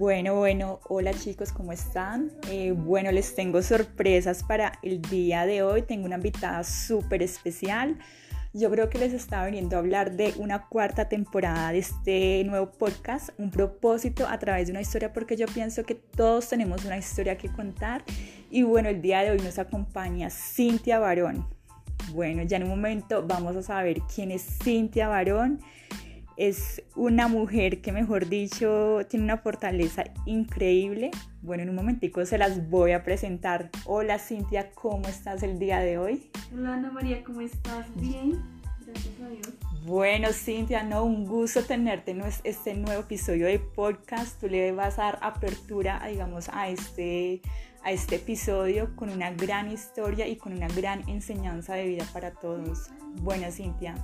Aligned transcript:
Bueno, 0.00 0.36
bueno, 0.36 0.80
hola 0.88 1.12
chicos, 1.12 1.52
¿cómo 1.52 1.72
están? 1.72 2.32
Eh, 2.48 2.72
bueno, 2.72 3.12
les 3.12 3.34
tengo 3.34 3.60
sorpresas 3.60 4.42
para 4.42 4.72
el 4.82 5.02
día 5.02 5.44
de 5.44 5.62
hoy. 5.62 5.82
Tengo 5.82 6.06
una 6.06 6.16
invitada 6.16 6.64
súper 6.64 7.22
especial. 7.22 7.98
Yo 8.54 8.70
creo 8.70 8.88
que 8.88 8.96
les 8.96 9.12
estaba 9.12 9.44
viniendo 9.44 9.76
a 9.76 9.80
hablar 9.80 10.12
de 10.12 10.32
una 10.38 10.68
cuarta 10.68 11.10
temporada 11.10 11.72
de 11.72 11.80
este 11.80 12.44
nuevo 12.46 12.72
podcast, 12.72 13.28
un 13.36 13.50
propósito 13.50 14.26
a 14.26 14.38
través 14.38 14.68
de 14.68 14.70
una 14.70 14.80
historia, 14.80 15.12
porque 15.12 15.36
yo 15.36 15.44
pienso 15.44 15.84
que 15.84 15.96
todos 15.96 16.48
tenemos 16.48 16.82
una 16.86 16.96
historia 16.96 17.36
que 17.36 17.52
contar. 17.52 18.02
Y 18.50 18.62
bueno, 18.62 18.88
el 18.88 19.02
día 19.02 19.20
de 19.20 19.32
hoy 19.32 19.38
nos 19.40 19.58
acompaña 19.58 20.30
Cintia 20.30 20.98
Barón. 20.98 21.46
Bueno, 22.14 22.42
ya 22.44 22.56
en 22.56 22.62
un 22.62 22.70
momento 22.70 23.22
vamos 23.26 23.54
a 23.54 23.62
saber 23.62 24.00
quién 24.14 24.30
es 24.30 24.60
Cintia 24.62 25.08
Barón 25.08 25.60
es 26.40 26.82
una 26.96 27.28
mujer 27.28 27.82
que, 27.82 27.92
mejor 27.92 28.26
dicho, 28.30 29.00
tiene 29.10 29.24
una 29.24 29.36
fortaleza 29.36 30.04
increíble. 30.24 31.10
Bueno, 31.42 31.64
en 31.64 31.68
un 31.68 31.76
momentico 31.76 32.24
se 32.24 32.38
las 32.38 32.70
voy 32.70 32.92
a 32.92 33.04
presentar. 33.04 33.68
Hola 33.84 34.18
Cintia, 34.18 34.70
¿cómo 34.70 35.06
estás 35.06 35.42
el 35.42 35.58
día 35.58 35.80
de 35.80 35.98
hoy? 35.98 36.30
Hola 36.54 36.74
Ana 36.74 36.90
María, 36.90 37.22
¿cómo 37.24 37.42
estás? 37.42 37.86
Bien, 37.96 38.42
gracias 38.86 39.20
a 39.20 39.28
Dios. 39.28 39.48
Bueno, 39.84 40.28
Cintia, 40.32 40.82
no, 40.82 41.04
un 41.04 41.26
gusto 41.26 41.62
tenerte 41.62 42.12
en 42.12 42.22
este 42.44 42.72
nuevo 42.72 43.02
episodio 43.02 43.46
de 43.46 43.58
podcast. 43.58 44.40
Tú 44.40 44.48
le 44.48 44.72
vas 44.72 44.98
a 44.98 45.02
dar 45.02 45.18
apertura, 45.20 46.02
digamos, 46.08 46.48
a 46.48 46.70
este, 46.70 47.42
a 47.84 47.92
este 47.92 48.16
episodio 48.16 48.96
con 48.96 49.10
una 49.10 49.30
gran 49.30 49.70
historia 49.70 50.26
y 50.26 50.36
con 50.36 50.54
una 50.54 50.68
gran 50.68 51.06
enseñanza 51.06 51.74
de 51.74 51.86
vida 51.86 52.06
para 52.14 52.30
todos. 52.30 52.88
Bueno, 53.16 53.52
Cintia, 53.52 53.94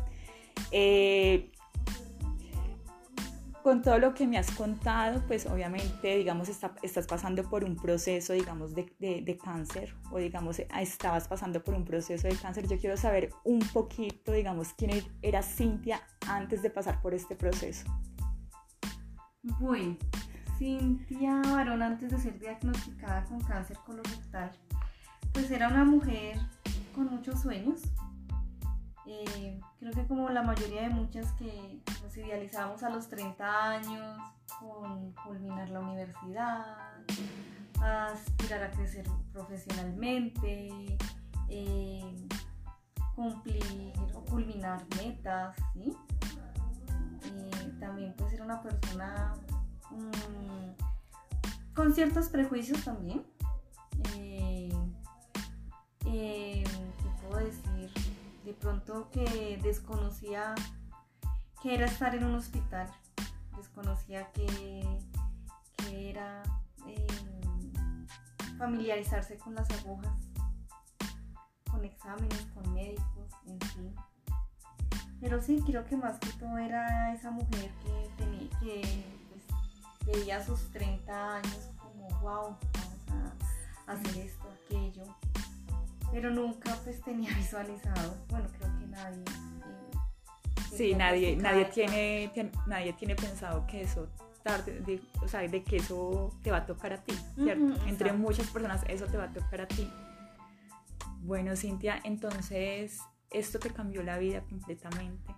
eh, 0.70 1.50
con 3.66 3.82
todo 3.82 3.98
lo 3.98 4.14
que 4.14 4.28
me 4.28 4.38
has 4.38 4.48
contado, 4.52 5.24
pues 5.26 5.44
obviamente, 5.44 6.16
digamos, 6.16 6.48
estás 6.48 7.06
pasando 7.08 7.42
por 7.50 7.64
un 7.64 7.74
proceso, 7.74 8.32
digamos, 8.32 8.76
de, 8.76 9.38
cáncer 9.42 9.92
o, 10.12 10.18
digamos, 10.18 10.60
estabas 10.60 11.26
pasando 11.26 11.64
por 11.64 11.74
un 11.74 11.84
proceso 11.84 12.28
de 12.28 12.36
cáncer. 12.36 12.68
Yo 12.68 12.78
quiero 12.78 12.96
saber 12.96 13.30
un 13.42 13.58
poquito, 13.58 14.30
digamos, 14.30 14.72
quién 14.74 14.92
era 15.20 15.42
Cintia 15.42 16.00
antes 16.28 16.62
de 16.62 16.70
pasar 16.70 17.02
por 17.02 17.12
este 17.12 17.34
proceso. 17.34 17.88
Bueno, 19.58 19.96
Cintia 20.58 21.42
Barón, 21.50 21.82
antes 21.82 22.12
de 22.12 22.18
ser 22.20 22.38
diagnosticada 22.38 23.24
con 23.24 23.40
cáncer 23.40 23.78
colorectal, 23.84 24.52
pues 25.32 25.50
era 25.50 25.66
una 25.66 25.84
mujer 25.84 26.38
con 26.94 27.06
muchos 27.06 27.42
sueños, 27.42 27.82
eh, 29.06 29.60
creo 29.78 29.92
que 29.92 30.06
como 30.06 30.28
la 30.30 30.42
mayoría 30.42 30.82
de 30.82 30.88
muchas 30.90 31.30
que 31.32 31.80
nos 32.02 32.16
idealizamos 32.16 32.82
a 32.82 32.90
los 32.90 33.08
30 33.08 33.68
años, 33.70 34.18
con 34.58 35.12
culminar 35.12 35.68
la 35.70 35.80
universidad, 35.80 36.76
aspirar 37.80 38.64
a 38.64 38.70
crecer 38.72 39.06
profesionalmente, 39.32 40.98
eh, 41.48 42.28
cumplir 43.14 43.92
o 44.14 44.24
culminar 44.24 44.84
metas, 44.96 45.56
¿sí? 45.74 45.96
Eh, 47.24 47.72
también 47.78 48.12
pues 48.16 48.30
ser 48.30 48.42
una 48.42 48.60
persona 48.60 49.34
mm, 49.90 51.74
con 51.74 51.94
ciertos 51.94 52.28
prejuicios 52.28 52.82
también. 52.84 53.24
¿Qué 56.02 56.74
puedo 57.28 57.44
decir? 57.44 57.75
De 58.46 58.54
pronto 58.54 59.10
que 59.10 59.58
desconocía 59.60 60.54
que 61.60 61.74
era 61.74 61.86
estar 61.86 62.14
en 62.14 62.22
un 62.24 62.36
hospital, 62.36 62.88
desconocía 63.56 64.30
que, 64.30 64.46
era 65.92 66.42
em, 66.86 68.06
familiarizarse 68.56 69.36
con 69.38 69.54
las 69.54 69.68
agujas, 69.70 70.12
con 71.70 71.84
exámenes, 71.84 72.46
con 72.54 72.72
médicos, 72.72 73.32
en 73.46 73.60
fin. 73.60 73.94
Pero 75.20 75.42
sí, 75.42 75.60
creo 75.66 75.84
que 75.84 75.96
más 75.96 76.18
que 76.20 76.30
todo 76.38 76.56
era 76.58 77.12
esa 77.14 77.32
mujer 77.32 77.70
que, 77.82 78.10
tenía, 78.16 78.60
que 78.60 79.04
pues, 80.04 80.18
veía 80.18 80.44
sus 80.44 80.70
30 80.70 81.36
años 81.36 81.70
como, 81.78 82.08
wow, 82.20 82.56
vamos 82.74 83.36
a 83.86 83.92
hacer 83.92 84.18
esto, 84.18 84.48
aquello 84.64 85.04
pero 86.12 86.30
nunca 86.30 86.74
pues 86.84 87.00
tenía 87.02 87.32
visualizado, 87.34 88.14
bueno, 88.28 88.48
creo 88.58 88.78
que 88.78 88.86
nadie. 88.86 89.22
Eh, 89.22 90.76
sí, 90.76 90.94
nadie, 90.94 91.36
nadie 91.36 91.66
tiene, 91.66 92.32
nadie 92.66 92.92
tiene 92.94 93.14
pensado 93.14 93.66
que 93.66 93.82
eso 93.82 94.08
tarde, 94.42 94.80
de, 94.80 95.02
o 95.22 95.28
sea, 95.28 95.40
de 95.40 95.64
que 95.64 95.76
eso 95.76 96.32
te 96.42 96.52
va 96.52 96.58
a 96.58 96.66
tocar 96.66 96.92
a 96.92 97.02
ti, 97.02 97.12
¿cierto? 97.34 97.74
Entre 97.86 98.12
muchas 98.12 98.48
personas 98.48 98.84
eso 98.88 99.06
te 99.06 99.16
va 99.16 99.24
a 99.24 99.32
tocar 99.32 99.62
a 99.62 99.66
ti. 99.66 99.90
Bueno, 101.22 101.56
Cintia, 101.56 102.00
entonces 102.04 103.00
esto 103.30 103.58
te 103.58 103.70
cambió 103.70 104.04
la 104.04 104.18
vida 104.18 104.42
completamente. 104.42 105.34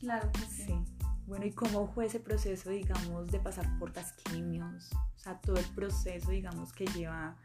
Claro 0.00 0.30
que 0.32 0.40
sí. 0.40 0.64
sí. 0.66 0.84
Bueno, 1.28 1.44
¿y 1.44 1.52
cómo 1.52 1.86
fue 1.86 2.06
ese 2.06 2.20
proceso, 2.20 2.70
digamos, 2.70 3.26
de 3.28 3.38
pasar 3.38 3.78
por 3.78 3.94
las 3.94 4.12
quimios? 4.14 4.90
O 5.14 5.18
sea, 5.18 5.38
todo 5.40 5.58
el 5.58 5.66
proceso, 5.66 6.30
digamos, 6.30 6.72
que 6.72 6.86
lleva 6.86 7.36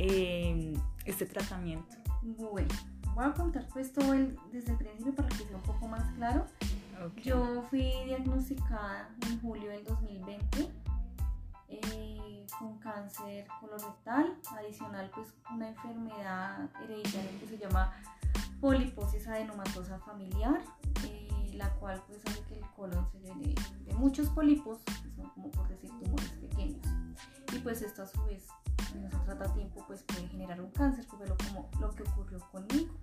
eh, 0.00 0.72
este 1.04 1.26
tratamiento. 1.26 1.96
Bueno, 2.22 2.68
voy 3.14 3.24
a 3.24 3.32
contar 3.32 3.66
pues 3.72 3.92
todo 3.92 4.12
desde 4.50 4.72
el 4.72 4.78
principio 4.78 5.14
para 5.14 5.28
que 5.28 5.44
sea 5.44 5.56
un 5.56 5.62
poco 5.62 5.88
más 5.88 6.10
claro. 6.12 6.46
Yo 7.22 7.62
fui 7.68 7.92
diagnosticada 8.04 9.08
en 9.26 9.40
julio 9.40 9.70
del 9.70 9.84
2020 9.84 10.70
eh, 11.68 12.46
con 12.58 12.78
cáncer 12.78 13.46
colorectal, 13.60 14.36
adicional 14.58 15.10
pues 15.14 15.28
una 15.54 15.68
enfermedad 15.68 16.68
hereditaria 16.82 17.30
que 17.40 17.46
se 17.46 17.58
llama 17.58 17.92
poliposis 18.60 19.26
adenomatosa 19.28 19.98
familiar, 20.00 20.60
eh, 21.06 21.50
la 21.54 21.70
cual 21.74 22.02
pues 22.06 22.20
hace 22.26 22.42
que 22.44 22.54
el 22.56 22.66
colon 22.76 23.06
se 23.12 23.20
llene 23.20 23.54
de 23.86 23.94
muchos 23.94 24.28
pólipos, 24.30 24.78
que 24.78 25.10
son 25.16 25.30
como 25.30 25.50
por 25.50 25.68
decir 25.68 25.90
tumores 25.90 26.30
pequeños. 26.32 26.99
Y 27.52 27.58
pues 27.58 27.82
esto 27.82 28.02
a 28.02 28.06
su 28.06 28.22
vez 28.24 28.46
si 28.92 28.98
no 28.98 29.10
se 29.10 29.16
trata 29.18 29.52
tiempo, 29.54 29.84
pues 29.86 30.02
puede 30.02 30.26
generar 30.28 30.60
un 30.60 30.70
cáncer, 30.70 31.06
que 31.06 31.16
fue 31.16 31.26
lo, 31.26 31.36
como 31.36 31.70
lo 31.80 31.90
que 31.94 32.02
ocurrió 32.02 32.40
conmigo. 32.50 32.94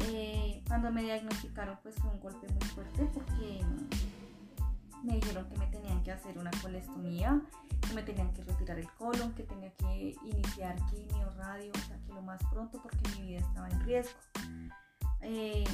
Eh, 0.00 0.62
cuando 0.66 0.90
me 0.90 1.02
diagnosticaron, 1.02 1.78
pues 1.82 1.94
fue 1.96 2.10
un 2.10 2.20
golpe 2.20 2.48
muy 2.48 2.68
fuerte 2.68 3.04
porque 3.12 3.62
me 5.02 5.14
dijeron 5.14 5.48
que 5.48 5.58
me 5.58 5.66
tenían 5.66 6.02
que 6.02 6.12
hacer 6.12 6.38
una 6.38 6.50
colestomía, 6.62 7.40
que 7.86 7.94
me 7.94 8.02
tenían 8.02 8.32
que 8.32 8.42
retirar 8.44 8.78
el 8.78 8.90
colon, 8.94 9.34
que 9.34 9.44
tenía 9.44 9.72
que 9.76 10.16
iniciar 10.24 10.76
quimio, 10.90 11.30
radio, 11.36 11.70
o 11.72 11.88
sea, 11.88 11.98
que 12.06 12.12
lo 12.12 12.22
más 12.22 12.40
pronto 12.50 12.80
porque 12.82 12.98
mi 13.16 13.28
vida 13.28 13.40
estaba 13.40 13.68
en 13.68 13.80
riesgo. 13.82 14.18
Eh, 15.20 15.64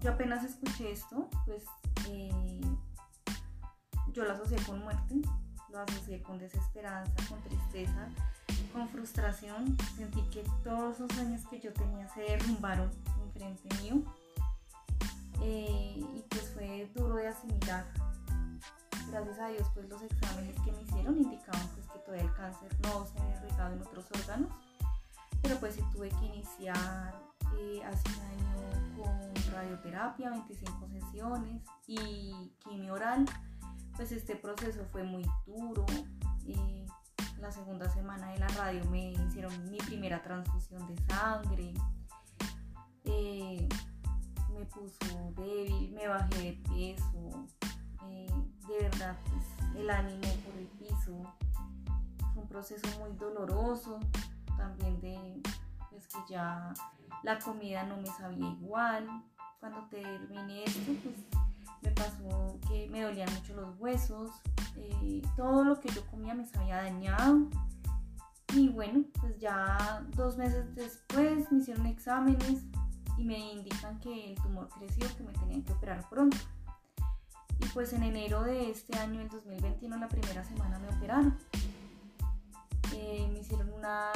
yo 0.00 0.12
apenas 0.12 0.44
escuché 0.44 0.90
esto, 0.92 1.28
pues 1.46 1.64
eh, 2.08 2.60
yo 4.12 4.24
lo 4.24 4.32
asocié 4.32 4.58
con 4.64 4.82
muerte, 4.82 5.20
lo 5.72 5.80
asocié 5.80 6.22
con 6.22 6.38
desesperanza, 6.38 7.12
con 7.28 7.40
tristeza, 7.42 8.08
con 8.72 8.88
frustración. 8.88 9.76
Sentí 9.96 10.22
que 10.30 10.44
todos 10.64 11.00
los 11.00 11.18
años 11.18 11.42
que 11.48 11.60
yo 11.60 11.72
tenía 11.72 12.08
se 12.08 12.22
derrumbaron 12.22 12.90
enfrente 13.24 13.68
mío. 13.82 14.02
Eh, 15.42 15.94
y 15.96 16.24
pues 16.28 16.50
fue 16.54 16.90
duro 16.94 17.16
de 17.16 17.28
asimilar. 17.28 17.86
Gracias 19.10 19.38
a 19.38 19.48
Dios, 19.48 19.66
pues 19.74 19.88
los 19.88 20.02
exámenes 20.02 20.54
que 20.60 20.72
me 20.72 20.82
hicieron 20.82 21.18
indicaban 21.18 21.66
pues 21.68 21.86
que 21.88 21.98
todavía 22.00 22.24
el 22.24 22.34
cáncer 22.34 22.76
no 22.82 23.06
se 23.06 23.20
había 23.20 23.40
regado 23.40 23.74
en 23.74 23.82
otros 23.82 24.04
órganos. 24.12 24.52
Pero 25.42 25.58
pues 25.58 25.74
sí 25.74 25.82
tuve 25.92 26.10
que 26.10 26.26
iniciar 26.26 27.14
eh, 27.58 27.82
hace 27.84 28.08
un 28.08 28.24
año 28.26 29.02
con 29.02 29.52
radioterapia, 29.52 30.30
25 30.30 30.88
sesiones 30.88 31.62
y 31.86 32.52
quimio 32.62 32.94
oral 32.94 33.24
pues 33.96 34.12
este 34.12 34.36
proceso 34.36 34.84
fue 34.90 35.02
muy 35.02 35.24
duro. 35.46 35.84
Eh, 36.46 36.86
la 37.40 37.50
segunda 37.50 37.88
semana 37.88 38.32
de 38.32 38.38
la 38.38 38.48
radio 38.48 38.84
me 38.90 39.12
hicieron 39.12 39.70
mi 39.70 39.78
primera 39.78 40.22
transfusión 40.22 40.86
de 40.86 41.02
sangre. 41.04 41.74
Eh, 43.04 43.68
me 44.52 44.64
puso 44.66 45.32
débil, 45.36 45.92
me 45.92 46.08
bajé 46.08 46.42
de 46.42 46.52
peso. 46.68 47.46
Eh, 48.08 48.30
de 48.68 48.88
verdad, 48.88 49.16
pues, 49.30 49.76
el 49.76 49.90
ánimo 49.90 50.28
por 50.44 50.56
el 50.58 50.66
piso. 50.78 51.34
Fue 52.34 52.42
un 52.42 52.48
proceso 52.48 52.86
muy 52.98 53.16
doloroso. 53.16 53.98
También 54.56 55.00
de 55.00 55.42
pues, 55.88 56.06
que 56.08 56.18
ya 56.28 56.74
la 57.22 57.38
comida 57.38 57.84
no 57.84 57.96
me 57.96 58.06
sabía 58.06 58.48
igual. 58.48 59.06
Cuando 59.58 59.86
terminé 59.88 60.64
esto, 60.64 60.92
pues 61.02 61.16
me 61.82 61.90
pasó 61.92 62.58
que 62.68 62.88
me 62.88 63.02
dolían 63.02 63.32
mucho 63.34 63.54
los 63.54 63.78
huesos, 63.78 64.30
eh, 64.76 65.22
todo 65.36 65.64
lo 65.64 65.80
que 65.80 65.88
yo 65.90 66.06
comía 66.06 66.34
me 66.34 66.46
había 66.54 66.76
dañado. 66.76 67.48
Y 68.54 68.68
bueno, 68.68 69.04
pues 69.20 69.38
ya 69.38 70.04
dos 70.16 70.36
meses 70.36 70.74
después 70.74 71.50
me 71.52 71.58
hicieron 71.58 71.86
exámenes 71.86 72.64
y 73.16 73.24
me 73.24 73.52
indican 73.52 74.00
que 74.00 74.32
el 74.32 74.42
tumor 74.42 74.68
creció, 74.68 75.06
que 75.16 75.22
me 75.22 75.32
tenían 75.32 75.62
que 75.62 75.72
operar 75.72 76.08
pronto. 76.08 76.36
Y 77.60 77.66
pues 77.68 77.92
en 77.92 78.02
enero 78.02 78.42
de 78.42 78.70
este 78.70 78.98
año, 78.98 79.20
el 79.20 79.28
2021, 79.28 79.96
la 79.98 80.08
primera 80.08 80.44
semana 80.44 80.78
me 80.78 80.88
operaron. 80.88 81.38
Eh, 82.94 83.28
me 83.32 83.40
hicieron 83.40 83.72
una 83.72 84.10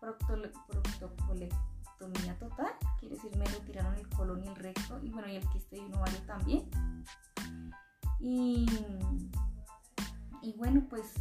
proctocolectomía 0.00 2.38
total, 2.38 2.72
quiere 3.00 3.16
decir 3.16 3.36
me 3.36 3.46
retiraron 3.46 3.94
el 3.96 4.08
colon 4.10 4.44
y 4.44 4.48
el 4.48 4.54
recto 4.54 5.00
y 5.02 5.10
bueno 5.10 5.28
y 5.28 5.36
el 5.36 5.48
quiste 5.48 5.78
y 5.78 5.80
un 5.80 5.94
ovario 5.94 6.20
también. 6.26 6.70
Y, 8.20 8.66
y 10.42 10.52
bueno 10.52 10.86
pues 10.88 11.14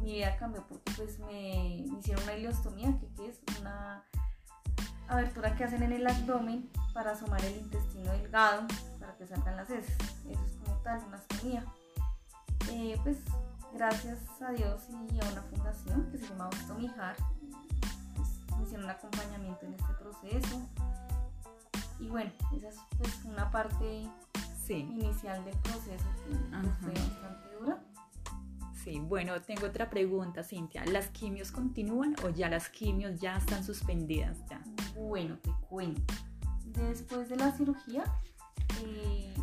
mi 0.00 0.14
vida 0.14 0.36
cambió 0.36 0.66
porque 0.66 0.92
pues 0.96 1.18
me, 1.20 1.76
hicieron 1.98 2.22
una 2.24 2.36
ileostomía 2.36 2.98
que 3.16 3.28
es 3.28 3.40
una 3.60 4.02
abertura 5.08 5.54
que 5.56 5.64
hacen 5.64 5.82
en 5.82 5.92
el 5.92 6.06
abdomen 6.06 6.70
para 6.92 7.12
asomar 7.12 7.44
el 7.44 7.56
intestino 7.56 8.12
delgado 8.12 8.66
para 9.00 9.16
que 9.16 9.26
salgan 9.26 9.56
las 9.56 9.70
heces. 9.70 9.96
Eso 10.28 10.44
es 10.44 10.56
como 10.64 10.76
tal, 10.82 11.02
una 11.06 11.16
astomía. 11.16 11.64
Eh, 12.70 12.98
pues 13.02 13.18
gracias 13.72 14.20
a 14.42 14.52
Dios 14.52 14.82
y 15.10 15.20
a 15.20 15.28
una 15.32 15.42
fundación 15.42 16.10
que 16.10 16.18
se 16.18 16.28
llama 16.28 16.48
Ostomihar, 16.48 17.16
pues, 18.14 18.28
me 18.56 18.64
hicieron 18.64 18.84
un 18.84 18.90
acompañamiento 18.90 19.66
en 19.66 19.74
este 19.74 19.92
proceso. 19.94 20.68
Y 22.00 22.08
bueno, 22.08 22.30
esa 22.56 22.68
es 22.68 22.78
pues 22.98 23.24
una 23.24 23.50
parte 23.50 24.08
inicial 24.76 25.44
del 25.44 25.56
proceso 25.58 26.04
que, 26.26 26.34
fue 26.80 26.92
bastante 26.92 27.54
dura. 27.58 27.82
Sí, 28.84 29.00
bueno, 29.00 29.40
tengo 29.42 29.66
otra 29.66 29.90
pregunta, 29.90 30.42
Cintia. 30.42 30.84
¿Las 30.86 31.08
quimios 31.08 31.50
continúan 31.50 32.14
o 32.24 32.28
ya 32.28 32.48
las 32.48 32.68
quimios 32.68 33.20
ya 33.20 33.36
están 33.36 33.64
suspendidas? 33.64 34.38
Ya? 34.48 34.62
Bueno, 34.94 35.36
te 35.38 35.50
cuento. 35.68 36.14
Después 36.66 37.28
de 37.28 37.36
la 37.36 37.50
cirugía, 37.52 38.04
eh, 38.84 39.34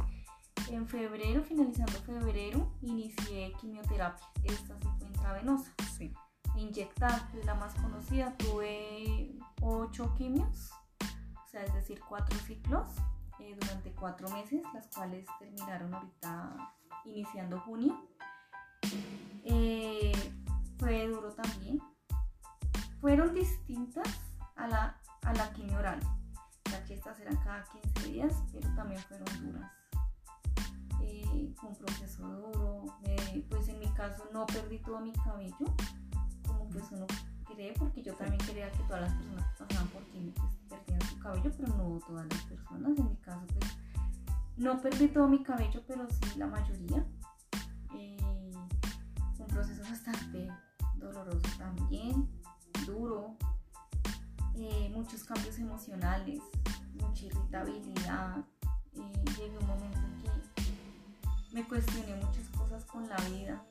en 0.70 0.88
febrero, 0.88 1.44
finalizando 1.44 1.94
febrero, 2.00 2.72
inicié 2.82 3.54
quimioterapia. 3.60 4.26
Esta 4.44 4.76
sí 4.80 4.88
fue 4.98 5.08
intravenosa. 5.08 5.74
Sí. 5.98 6.14
Inyectada, 6.56 7.30
es 7.38 7.46
la 7.46 7.56
más 7.56 7.74
conocida. 7.76 8.36
Tuve 8.38 9.38
ocho 9.62 10.14
quimios, 10.16 10.72
es 11.64 11.74
decir, 11.74 12.00
cuatro 12.08 12.38
ciclos 12.40 12.88
eh, 13.40 13.56
durante 13.60 13.92
cuatro 13.92 14.30
meses, 14.30 14.62
las 14.74 14.88
cuales 14.88 15.26
terminaron 15.40 15.94
ahorita 15.94 16.74
iniciando 17.06 17.60
junio. 17.62 18.08
Eh, 19.44 20.14
fue 20.78 21.08
duro 21.08 21.32
también. 21.34 21.82
Fueron 23.02 23.34
distintas 23.34 24.08
a 24.56 24.68
la, 24.68 25.00
a 25.22 25.34
la 25.34 25.52
quimio 25.54 25.78
oral, 25.78 26.00
ya 26.72 26.84
que 26.86 26.96
estas 26.96 27.20
eran 27.20 27.36
cada 27.38 27.64
15 27.64 28.10
días, 28.10 28.34
pero 28.52 28.74
también 28.76 29.02
fueron 29.02 29.28
duras. 29.46 29.72
Eh, 31.02 31.54
un 31.62 31.76
proceso 31.76 32.28
duro. 32.28 32.86
pues 33.50 33.68
en 33.70 33.80
mi 33.80 33.88
caso 33.94 34.28
no 34.34 34.46
perdí 34.48 34.80
todo 34.80 35.00
mi 35.00 35.14
cabello, 35.14 35.66
como 36.48 36.68
pues 36.70 36.92
uno 36.92 37.06
cree, 37.46 37.74
porque 37.74 38.04
yo 38.04 38.14
también 38.16 38.40
creía 38.46 38.72
que 38.72 38.84
todas 38.84 39.02
las 39.02 39.14
personas 39.14 39.46
que 39.46 39.64
pasaban 39.64 39.88
por 39.90 40.04
quimio 40.06 40.34
pues, 40.34 40.54
perdían 40.70 41.02
su 41.10 41.20
cabello, 41.20 41.52
pero 41.58 41.68
no 41.76 42.00
todas 42.00 42.28
las 42.28 42.42
personas. 42.44 42.98
En 42.98 43.10
mi 43.10 43.16
caso, 43.18 43.46
pues 43.60 43.78
no 44.58 44.82
perdí 44.82 45.08
todo 45.10 45.28
mi 45.28 45.44
cabello, 45.44 45.84
pero 45.88 46.08
sí 46.10 46.38
la 46.38 46.48
mayoría. 46.48 47.06
Eh, 47.94 48.52
un 49.40 49.48
proceso 49.48 49.84
bastante 49.84 50.50
doloroso 50.96 51.48
también, 51.58 52.30
duro, 52.86 53.36
eh, 54.56 54.90
muchos 54.94 55.24
cambios 55.24 55.58
emocionales, 55.60 56.40
mucha 56.94 57.26
irritabilidad. 57.26 58.38
Eh, 58.94 59.24
llegué 59.38 59.58
un 59.58 59.68
momento 59.68 60.00
en 60.00 60.22
que 60.24 61.54
me 61.54 61.68
cuestioné 61.68 62.16
muchas 62.16 62.48
cosas 62.50 62.86
con 62.86 63.08
la 63.10 63.18
vida. 63.30 63.62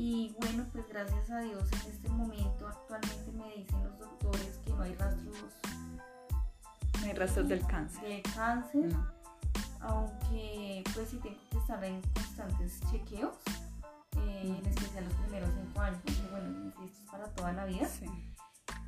Y 0.00 0.32
bueno, 0.38 0.64
pues 0.72 0.88
gracias 0.88 1.28
a 1.28 1.40
Dios 1.40 1.64
en 1.72 1.90
este 1.90 2.08
momento 2.08 2.68
actualmente 2.68 3.32
me 3.32 3.52
dicen 3.56 3.82
los 3.82 3.98
doctores 3.98 4.60
que 4.64 4.70
no 4.70 4.82
hay 4.82 4.94
rastros. 4.94 5.36
No 7.00 7.06
hay 7.06 7.12
rastros 7.14 7.48
del 7.48 7.66
cáncer. 7.66 8.04
De 8.04 8.22
cáncer. 8.22 8.94
Aunque 9.80 10.84
pues 10.94 11.08
sí 11.08 11.16
tengo 11.16 11.36
que 11.50 11.58
estar 11.58 11.84
en 11.84 12.00
constantes 12.14 12.80
chequeos 12.92 13.38
en 14.18 14.64
especial 14.66 15.04
los 15.04 15.14
primeros 15.14 15.50
cinco 15.52 15.80
años, 15.80 16.00
porque 16.04 16.30
bueno, 16.30 16.68
esto 16.68 16.84
es 16.84 17.10
para 17.10 17.24
toda 17.34 17.52
la 17.54 17.64
vida. 17.64 17.88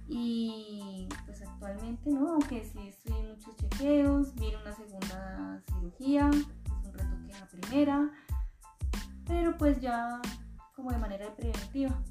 Y 0.06 1.08
pues 1.26 1.42
actualmente 1.42 2.08
no, 2.08 2.34
aunque 2.34 2.62
sí 2.62 2.86
estoy 2.86 3.18
en 3.18 3.30
muchos 3.30 3.56
chequeos, 3.56 4.32
viene 4.36 4.58
una 4.58 4.76
segunda 4.76 5.62
cirugía, 5.66 6.30
es 6.30 6.86
un 6.86 6.92
retoque 6.92 7.32
en 7.32 7.40
la 7.40 7.46
primera, 7.46 8.10
pero 9.26 9.58
pues 9.58 9.80
ya 9.80 10.20
como 10.80 10.92
de 10.92 10.98
manera 10.98 11.34
preventiva. 11.36 12.02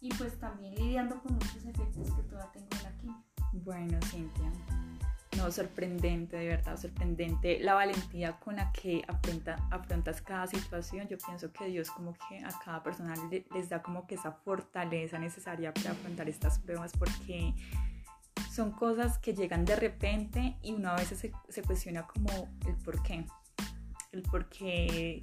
Y 0.00 0.10
pues 0.10 0.38
también 0.38 0.74
lidiando 0.74 1.20
con 1.20 1.34
muchos 1.34 1.56
efectos 1.56 2.10
que 2.14 2.22
todavía 2.22 2.52
tengo 2.52 2.68
en 2.70 2.82
la 2.84 2.96
quimio. 2.98 3.24
Bueno, 3.52 3.98
Cintia, 4.06 4.52
no, 5.36 5.50
sorprendente, 5.50 6.36
de 6.36 6.48
verdad, 6.48 6.76
sorprendente 6.78 7.58
la 7.58 7.74
valentía 7.74 8.38
con 8.38 8.56
la 8.56 8.70
que 8.72 9.04
afrontas 9.08 10.22
cada 10.22 10.46
situación. 10.46 11.08
Yo 11.08 11.18
pienso 11.18 11.52
que 11.52 11.66
Dios 11.66 11.90
como 11.90 12.14
que 12.28 12.44
a 12.44 12.50
cada 12.64 12.82
persona 12.82 13.14
les 13.52 13.68
da 13.68 13.82
como 13.82 14.06
que 14.06 14.14
esa 14.14 14.32
fortaleza 14.32 15.18
necesaria 15.18 15.74
para 15.74 15.92
afrontar 15.92 16.28
estas 16.28 16.58
pruebas 16.58 16.92
porque 16.96 17.54
son 18.52 18.70
cosas 18.70 19.18
que 19.18 19.34
llegan 19.34 19.64
de 19.64 19.76
repente 19.76 20.56
y 20.62 20.74
uno 20.74 20.90
a 20.90 20.96
veces 20.96 21.18
se, 21.18 21.32
se 21.48 21.62
cuestiona 21.62 22.06
como 22.06 22.28
el 22.66 22.76
por 22.76 23.02
qué. 23.02 23.26
El 24.12 24.22
por 24.22 24.48
qué, 24.48 25.20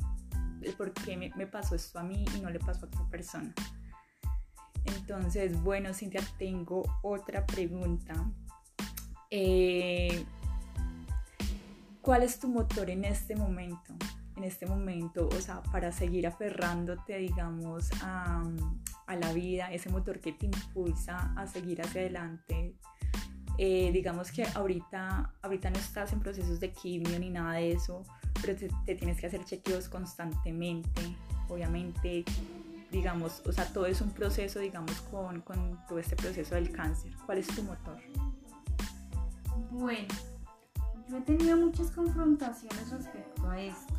el 0.65 0.74
por 0.74 0.94
qué 0.94 1.18
me, 1.18 1.48
pasó 1.48 1.75
esto 1.75 2.00
a 2.00 2.04
mí 2.04 2.25
y 2.36 2.42
no 2.42 2.50
le 2.50 2.60
pasó 2.60 2.86
a 2.86 2.88
otra 2.88 3.06
persona. 3.10 3.54
Entonces, 4.86 5.62
bueno, 5.62 5.94
Cintia, 5.94 6.21
tengo 6.38 6.83
otra 7.01 7.45
pregunta 7.45 8.13
eh, 9.30 10.25
¿Cuál 12.04 12.24
es 12.24 12.38
tu 12.38 12.50
motor 12.50 12.89
en 12.89 13.06
este 13.06 13.33
momento? 13.33 13.94
En 14.36 14.44
este 14.44 14.65
momento, 14.65 15.30
o 15.30 15.39
sea, 15.39 15.63
para 15.63 15.94
seguir 15.94 16.27
aferrándote, 16.27 17.18
digamos, 17.18 17.89
a, 18.01 18.44
la 19.07 19.31
vida, 19.31 19.71
ese 19.71 19.89
motor 19.89 20.19
que 20.19 20.33
te 20.33 20.48
impulsa 20.48 21.33
a 21.38 21.48
seguir 21.48 21.81
hacia 21.81 22.01
adelante. 22.01 22.75
Eh, 23.57 23.92
digamos 23.94 24.33
que 24.33 24.44
ahorita, 24.44 25.33
ahorita 25.42 25.69
no 25.69 25.80
estás 25.80 26.12
en 26.12 26.19
procesos 26.19 26.59
de 26.59 26.74
quimio 26.74 27.18
ni 27.19 27.30
nada 27.30 27.54
de 27.54 27.71
eso, 27.71 28.04
pero 28.42 28.56
te, 28.57 28.95
tienes 28.95 29.19
que 29.19 29.28
hacer 29.28 29.44
chequeos 29.45 29.90
constantemente, 29.90 31.16
obviamente, 31.49 32.25
digamos, 32.92 33.42
o 33.45 33.52
sea, 33.52 33.66
todo 33.71 33.85
es 33.85 34.02
un 34.02 34.11
proceso, 34.11 34.59
digamos, 34.59 34.99
con, 35.11 35.42
con 35.42 35.80
todo 35.87 35.99
este 35.99 36.16
proceso 36.16 36.56
del 36.56 36.71
cáncer. 36.71 37.11
¿Cuál 37.25 37.40
es 37.40 37.47
tu 37.47 37.63
motor? 37.63 37.97
Bueno, 39.71 40.07
yo 41.09 41.18
he 41.18 41.21
tenido 41.21 41.57
muchas 41.57 41.92
confrontaciones 41.92 42.92
respecto 42.92 43.49
a 43.49 43.59
esto. 43.59 43.94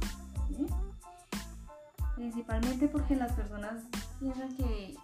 Principalmente 2.15 2.89
porque 2.89 3.17
las 3.17 3.33
personas 3.33 3.83
piensan 4.21 4.55
que, 4.57 4.95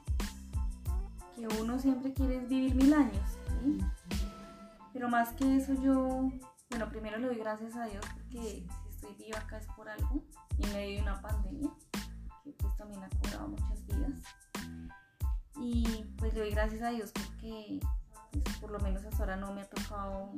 que 1.35 1.49
uno 1.61 1.79
siempre 1.79 2.13
quiere 2.13 2.39
vivir 2.41 2.75
mil 2.75 2.95
años. 2.95 3.39
Pero 4.93 5.09
más 5.09 5.33
que 5.33 5.57
eso 5.57 5.75
yo, 5.83 6.31
bueno, 6.71 6.89
primero 6.89 7.19
le 7.19 7.27
doy 7.29 7.37
gracias 7.37 7.77
a 7.77 7.87
Dios 7.87 8.05
porque 8.15 8.65
estoy 9.01 9.15
viva 9.15 9.39
acá 9.39 9.57
es 9.59 9.67
por 9.69 9.89
algo 9.89 10.23
y 10.59 10.65
en 10.65 10.73
medio 10.75 10.97
de 10.97 11.03
una 11.03 11.23
pandemia 11.23 11.71
que 12.45 12.53
pues 12.53 12.77
también 12.77 13.03
ha 13.03 13.09
cobrado 13.09 13.49
muchas 13.49 13.87
vidas. 13.87 14.21
Y 15.57 16.05
pues 16.19 16.35
le 16.35 16.41
doy 16.41 16.51
gracias 16.51 16.83
a 16.83 16.91
Dios 16.91 17.13
porque 17.13 17.81
pues, 18.31 18.59
por 18.59 18.71
lo 18.71 18.79
menos 18.81 19.05
hasta 19.05 19.19
ahora 19.19 19.37
no 19.37 19.53
me 19.53 19.63
ha 19.63 19.69
tocado 19.69 20.33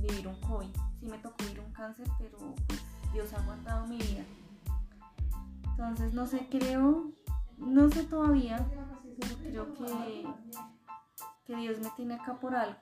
vivir 0.00 0.26
un 0.26 0.40
COVID. 0.40 0.74
Sí 1.00 1.06
me 1.06 1.18
tocó 1.18 1.36
vivir 1.44 1.60
un 1.60 1.72
cáncer, 1.72 2.06
pero 2.18 2.38
pues, 2.66 2.82
Dios 3.12 3.32
ha 3.32 3.40
aguantado 3.40 3.86
mi 3.86 3.98
vida. 3.98 4.24
Entonces, 5.70 6.12
no 6.12 6.26
sé, 6.26 6.48
creo, 6.50 7.10
no 7.58 7.88
sé 7.88 8.04
todavía, 8.04 8.64
pero 9.18 9.74
creo 9.74 9.74
que, 9.74 10.26
que 11.44 11.56
Dios 11.56 11.78
me 11.80 11.90
tiene 11.90 12.14
acá 12.14 12.34
por 12.34 12.54
algo. 12.54 12.80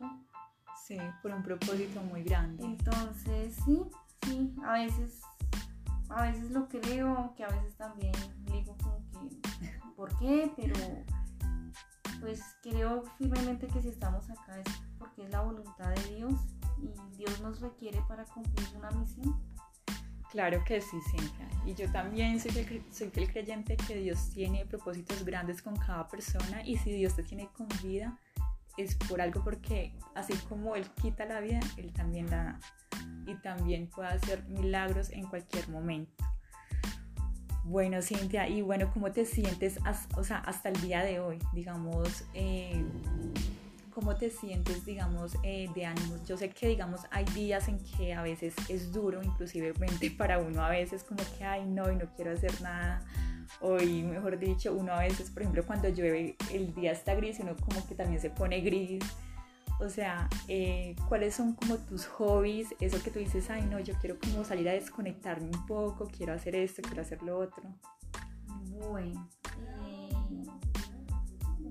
Sí, 0.87 0.99
por 1.23 1.31
un 1.33 1.43
propósito 1.43 2.01
muy 2.03 2.23
grande. 2.25 2.65
Entonces, 2.65 3.57
sí, 3.65 3.83
sí, 4.23 4.55
a 4.65 4.73
veces, 4.75 5.21
a 6.09 6.23
veces 6.23 6.51
lo 6.51 6.69
creo, 6.69 7.33
que 7.37 7.45
a 7.45 7.49
veces 7.49 7.77
también 7.77 8.13
digo 8.45 8.77
como 8.83 8.99
que, 9.11 9.41
¿por 9.97 10.17
qué? 10.19 10.53
Pero 10.57 10.75
pues 12.21 12.43
creo 12.63 13.05
firmemente 13.17 13.67
que 13.67 13.81
si 13.81 13.89
estamos 13.89 14.29
acá 14.31 14.61
es 14.61 14.73
porque 14.99 15.25
es 15.25 15.31
la 15.31 15.41
voluntad 15.41 15.89
de 15.95 16.17
Dios 16.17 16.35
y 16.79 17.17
Dios 17.17 17.41
nos 17.41 17.61
requiere 17.61 18.03
para 18.09 18.25
cumplir 18.27 18.69
una 18.77 18.91
misión. 18.91 19.41
Claro 20.31 20.63
que 20.65 20.81
sí, 20.81 20.97
Cintia. 21.11 21.49
Y 21.67 21.75
yo 21.75 21.91
también 21.91 22.39
soy 22.39 22.57
el, 22.59 22.93
soy 22.93 23.11
el 23.15 23.33
creyente 23.33 23.77
que 23.77 23.97
Dios 23.97 24.31
tiene 24.31 24.65
propósitos 24.65 25.25
grandes 25.25 25.61
con 25.61 25.75
cada 25.77 26.07
persona 26.09 26.65
y 26.65 26.77
si 26.77 26.93
Dios 26.93 27.17
te 27.17 27.23
tiene 27.23 27.49
con 27.49 27.67
vida 27.83 28.17
es 28.77 28.95
por 28.95 29.21
algo 29.21 29.43
porque 29.43 29.93
así 30.15 30.35
como 30.49 30.77
Él 30.77 30.89
quita 31.03 31.25
la 31.25 31.41
vida, 31.41 31.61
Él 31.77 31.93
también 31.93 32.31
la 32.31 32.45
da 32.45 32.61
y 33.27 33.35
también 33.37 33.89
puede 33.89 34.09
hacer 34.09 34.45
milagros 34.49 35.11
en 35.11 35.27
cualquier 35.27 35.69
momento. 35.69 36.13
Bueno, 37.65 38.03
Cintia, 38.03 38.49
y 38.49 38.63
bueno, 38.63 38.91
¿cómo 38.93 39.13
te 39.13 39.25
sientes 39.25 39.79
o 40.17 40.25
sea, 40.25 40.39
hasta 40.39 40.71
el 40.71 40.81
día 40.81 41.05
de 41.05 41.21
hoy? 41.21 41.39
Digamos, 41.53 42.25
eh, 42.35 42.85
¿cómo 43.95 44.17
te 44.17 44.31
sientes, 44.31 44.85
digamos, 44.87 45.37
eh, 45.43 45.69
de 45.75 45.85
ánimos? 45.87 46.27
Yo 46.27 46.37
sé 46.37 46.49
que, 46.51 46.69
digamos, 46.69 47.03
hay 47.11 47.25
días 47.27 47.69
en 47.69 47.79
que 47.79 48.15
a 48.15 48.23
veces 48.23 48.55
es 48.69 48.93
duro, 48.93 49.23
inclusive 49.23 49.75
para 50.19 50.39
uno 50.39 50.65
a 50.65 50.71
veces 50.71 51.05
como 51.05 51.23
que, 51.37 51.45
ay, 51.45 51.65
no, 51.67 51.93
y 51.93 51.97
no 51.97 52.07
quiero 52.17 52.33
hacer 52.33 52.61
nada. 52.63 53.05
Hoy, 53.61 54.03
mejor 54.03 54.39
dicho, 54.39 54.75
uno 54.75 54.93
a 54.93 55.01
veces, 55.01 55.31
por 55.31 55.43
ejemplo, 55.43 55.65
cuando 55.67 55.89
llueve, 55.89 56.37
el 56.53 56.75
día 56.75 56.93
está 56.93 57.15
gris 57.15 57.41
uno 57.41 57.55
como 57.57 57.87
que 57.87 57.95
también 57.95 58.21
se 58.21 58.31
pone 58.31 58.61
gris. 58.61 59.05
O 59.81 59.89
sea, 59.89 60.29
eh, 60.47 60.95
¿cuáles 61.09 61.35
son 61.35 61.55
como 61.55 61.77
tus 61.77 62.07
hobbies? 62.07 62.69
Eso 62.81 63.03
que 63.03 63.11
tú 63.11 63.19
dices, 63.19 63.49
ay 63.49 63.67
no, 63.71 63.79
yo 63.81 63.95
quiero 63.95 64.19
como 64.19 64.45
salir 64.45 64.69
a 64.69 64.73
desconectarme 64.73 65.47
un 65.47 65.67
poco, 65.67 66.07
quiero 66.07 66.35
hacer 66.35 66.55
esto, 66.55 66.83
quiero 66.83 67.01
hacer 67.01 67.23
lo 67.23 67.39
otro. 67.39 67.63
Bueno, 68.89 69.29
eh, 69.87 70.11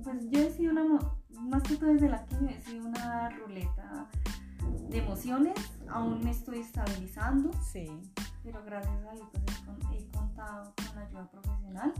pues 0.04 0.30
yo 0.30 0.40
he 0.40 0.52
sido 0.52 0.72
una, 0.72 1.00
más 1.40 1.64
que 1.64 1.76
todo 1.76 1.94
desde 1.94 2.10
la 2.10 2.26
quimio, 2.26 2.50
he 2.50 2.62
sido 2.62 2.88
una 2.88 3.30
ruleta 3.30 4.10
de 4.90 4.98
emociones, 4.98 5.56
aún 5.88 6.24
me 6.24 6.32
estoy 6.32 6.60
estabilizando. 6.60 7.52
Sí. 7.62 7.88
Pero 8.44 8.64
gracias 8.66 9.06
a 9.06 9.12
Dios 9.14 9.28
pues, 9.34 10.02
he, 10.02 10.08
contado 10.08 10.74
con 10.76 10.96
la 10.96 11.02
ayuda 11.06 11.30
profesional. 11.30 11.94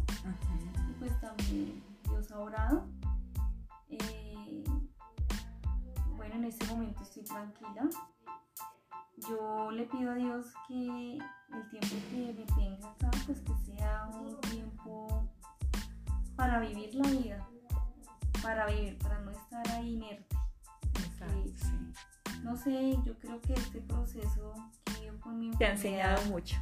Y 0.90 0.94
pues 0.94 1.22
también 1.22 1.84
Dios 2.06 2.32
ha 2.32 2.40
orado. 2.40 2.88
Eh, 3.90 4.64
bueno, 6.30 6.44
en 6.46 6.50
este 6.50 6.66
momento 6.68 7.04
estoy 7.04 7.24
tranquila. 7.24 7.90
Yo 9.28 9.72
le 9.72 9.84
pido 9.86 10.12
a 10.12 10.16
Dios 10.16 10.48
que 10.68 11.18
el 11.18 11.70
tiempo 11.70 11.96
que 12.10 12.34
me 12.34 12.46
tenga 12.46 12.90
acá, 12.92 13.12
pues 13.26 13.42
que 13.42 13.54
sea 13.66 14.10
un 14.14 14.40
tiempo 14.42 15.28
para 16.36 16.60
vivir 16.60 16.94
la 16.96 17.10
vida, 17.10 17.50
para 18.42 18.68
vivir, 18.68 18.98
para 19.00 19.20
no 19.22 19.32
estar 19.32 19.68
ahí 19.72 19.96
inerte. 19.96 20.36
No 22.44 22.56
sé, 22.56 22.98
yo 23.06 23.14
creo 23.20 23.42
que 23.42 23.54
este 23.54 23.82
proceso 23.82 24.54
que 24.86 25.06
yo 25.06 25.20
con 25.20 25.40
mi 25.40 25.52
Te 25.52 25.66
ha 25.66 25.72
enseñado 25.72 26.24
mucho. 26.28 26.56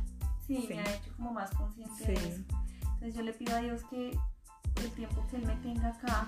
Sí, 0.46 0.66
me 0.68 0.80
ha 0.80 0.96
hecho 0.96 1.14
como 1.16 1.34
más 1.34 1.52
consciente 1.52 2.06
de 2.06 2.14
eso. 2.14 2.44
Entonces 2.82 3.16
yo 3.16 3.22
le 3.22 3.34
pido 3.34 3.56
a 3.56 3.60
Dios 3.60 3.84
que 3.90 4.18
el 4.78 4.92
tiempo 4.92 5.26
que 5.30 5.38
Él 5.38 5.46
me 5.46 5.56
tenga 5.58 5.90
acá, 5.90 6.28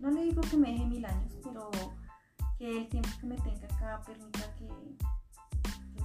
no 0.00 0.10
le 0.10 0.24
digo 0.24 0.40
que 0.42 0.56
me 0.56 0.72
deje 0.72 0.84
mil 0.86 1.04
años, 1.04 1.32
pero 1.44 1.70
que 2.62 2.78
el 2.78 2.88
tiempo 2.88 3.08
que 3.18 3.26
me 3.26 3.36
tenga 3.38 3.66
acá 3.74 4.00
permita 4.06 4.54
que, 4.54 4.68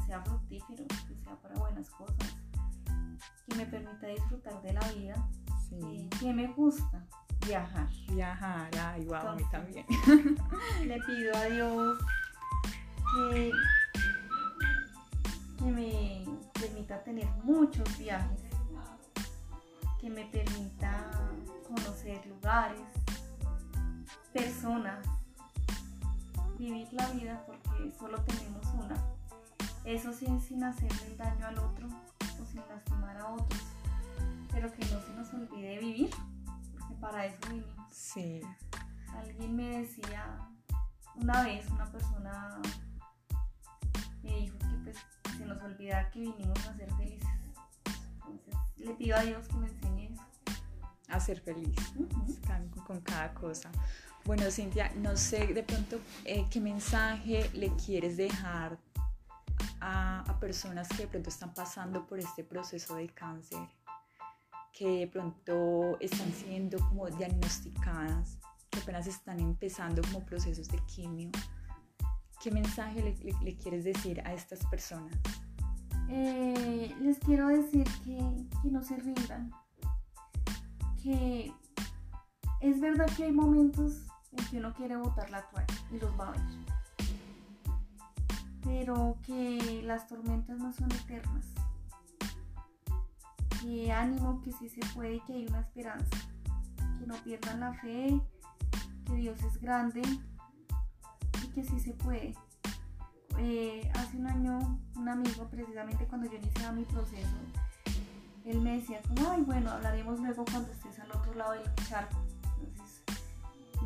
sea 0.08 0.24
fructífero, 0.24 0.86
que 1.08 1.16
sea 1.16 1.36
para 1.36 1.54
buenas 1.54 1.88
cosas, 1.92 2.36
que 3.46 3.56
me 3.56 3.66
permita 3.68 4.08
disfrutar 4.08 4.60
de 4.64 4.74
la 4.74 4.92
vida, 4.94 5.30
eh, 5.72 6.10
que 6.20 6.34
me 6.34 6.48
gusta 6.48 7.06
viajar. 7.46 7.88
Viajar, 8.10 8.72
ay, 8.76 9.06
wow, 9.06 9.18
a 9.18 9.36
mí 9.36 9.44
también. 9.52 9.86
Le 10.84 11.00
pido 11.02 11.38
a 11.38 11.44
Dios 11.44 12.00
que, 13.14 13.52
que 15.60 15.66
me 15.66 16.26
permita 16.54 17.04
tener 17.04 17.28
muchos 17.44 17.98
viajes, 18.00 18.42
que 20.02 20.10
me 20.10 20.26
permita 20.26 21.12
conocer 21.68 22.26
lugares, 22.26 22.82
personas, 24.34 25.17
vivir 26.58 26.88
la 26.94 27.10
vida 27.12 27.44
porque 27.46 27.92
solo 27.98 28.22
tenemos 28.24 28.66
una. 28.74 28.96
Eso 29.86 30.12
sin, 30.12 30.42
sin 30.42 30.64
hacerle 30.64 31.16
daño 31.16 31.48
al 31.48 31.58
otro 31.60 31.88
o 32.42 32.46
sin 32.46 32.62
lastimar 32.68 33.18
a 33.18 33.34
otros. 33.34 33.62
Pero 34.52 34.72
que 34.74 34.86
no 34.86 35.02
se 35.02 35.14
nos 35.14 35.34
olvide 35.34 35.80
vivir, 35.80 36.10
porque 36.78 36.96
para 36.96 37.26
eso 37.26 37.40
vivimos. 37.50 37.88
Sí. 37.92 38.42
Alguien 39.16 39.56
me 39.56 39.80
decía 39.80 40.48
una 41.16 41.44
vez, 41.44 41.68
una 41.70 41.92
persona 41.92 42.62
me 44.24 44.36
dijo 44.38 44.58
que 44.60 44.78
pues 44.84 44.98
se 45.38 45.46
nos 45.46 45.62
olvida 45.64 46.10
que 46.12 46.20
vinimos 46.20 46.68
a 46.68 46.76
ser 46.76 46.94
felices. 46.96 47.30
Entonces 48.28 48.56
le 48.78 48.94
pido 48.94 49.18
a 49.18 49.22
Dios 49.22 49.48
que 49.48 49.56
me 49.56 49.68
enseñe 49.68 50.14
eso. 50.14 50.27
A 51.10 51.20
ser 51.20 51.40
feliz 51.40 51.76
con 52.86 53.02
cada 53.02 53.34
cosa. 53.34 53.72
Bueno, 54.28 54.52
Cintia, 54.52 54.92
no 54.98 55.16
sé 55.16 55.48
de 55.54 55.64
pronto 55.64 56.00
eh, 56.26 56.46
qué 56.50 56.60
mensaje 56.60 57.50
le 57.54 57.74
quieres 57.76 58.18
dejar 58.18 58.78
a, 59.80 60.38
personas 60.42 60.88
que 60.90 61.04
de 61.04 61.08
pronto 61.08 61.30
están 61.30 61.54
pasando 61.54 62.06
por 62.06 62.20
este 62.20 62.44
proceso 62.44 62.96
de 62.96 63.08
cáncer, 63.08 63.68
que 64.72 65.00
de 65.00 65.08
pronto 65.08 65.98
están 66.00 66.32
siendo 66.32 66.78
como 66.90 67.10
diagnosticadas, 67.10 68.38
que 68.70 68.80
apenas 68.80 69.08
están 69.08 69.40
empezando 69.40 70.02
como 70.04 70.26
procesos 70.26 70.68
de 70.68 70.78
quimio. 70.86 71.32
¿Qué 72.42 72.52
mensaje 72.52 73.18
le, 73.42 73.58
quieres 73.58 73.84
decir 73.84 74.22
a 74.26 74.34
estas 74.34 74.66
personas? 74.68 75.14
Eh, 76.10 76.96
les 77.02 77.18
quiero 77.20 77.48
decir 77.48 77.86
que, 78.04 78.20
que 78.62 78.70
no 78.70 78.84
se 78.84 78.98
rindan, 78.98 79.52
que 81.08 81.54
es 82.60 82.82
verdad 82.82 83.06
que 83.16 83.24
hay 83.24 83.32
momentos 83.32 83.94
en 84.34 84.46
que 84.48 84.58
uno 84.58 84.74
quiere 84.74 84.98
botar 84.98 85.30
la 85.30 85.42
toalla 85.44 85.74
y 85.90 86.00
los 86.00 86.12
va 86.20 86.32
a. 86.32 86.36
Pero 88.62 89.18
que 89.26 89.82
las 89.86 90.10
tormentas 90.10 90.58
no 90.58 90.74
son 90.74 90.92
eternas. 90.92 91.46
Que 93.62 93.90
ánimo, 93.90 94.42
que 94.42 94.52
sí 94.52 94.68
se 94.68 94.82
puede, 94.94 95.22
que 95.26 95.34
hay 95.34 95.46
una 95.48 95.62
esperanza. 95.62 96.18
Que 97.00 97.08
no 97.08 97.16
pierdan 97.24 97.62
la 97.62 97.74
fe, 97.76 98.20
que 99.06 99.14
Dios 99.14 99.42
es 99.44 99.62
grande 99.62 100.02
y 101.42 101.48
que 101.54 101.64
sí 101.64 101.80
se 101.80 101.94
puede. 101.94 102.36
Eh, 103.38 103.90
hace 103.96 104.18
un 104.18 104.28
año 104.28 104.82
un 104.98 105.08
amigo, 105.08 105.48
precisamente 105.50 106.06
cuando 106.06 106.30
yo 106.30 106.38
iniciaba 106.38 106.74
mi 106.74 106.84
proceso, 106.84 107.38
él 108.48 108.62
me 108.62 108.78
decía 108.78 109.02
como, 109.08 109.30
ay 109.30 109.42
bueno, 109.44 109.72
hablaremos 109.72 110.20
luego 110.20 110.46
cuando 110.46 110.72
estés 110.72 111.00
al 111.00 111.12
otro 111.12 111.34
lado 111.36 111.54
del 111.54 111.76
charco 111.88 112.28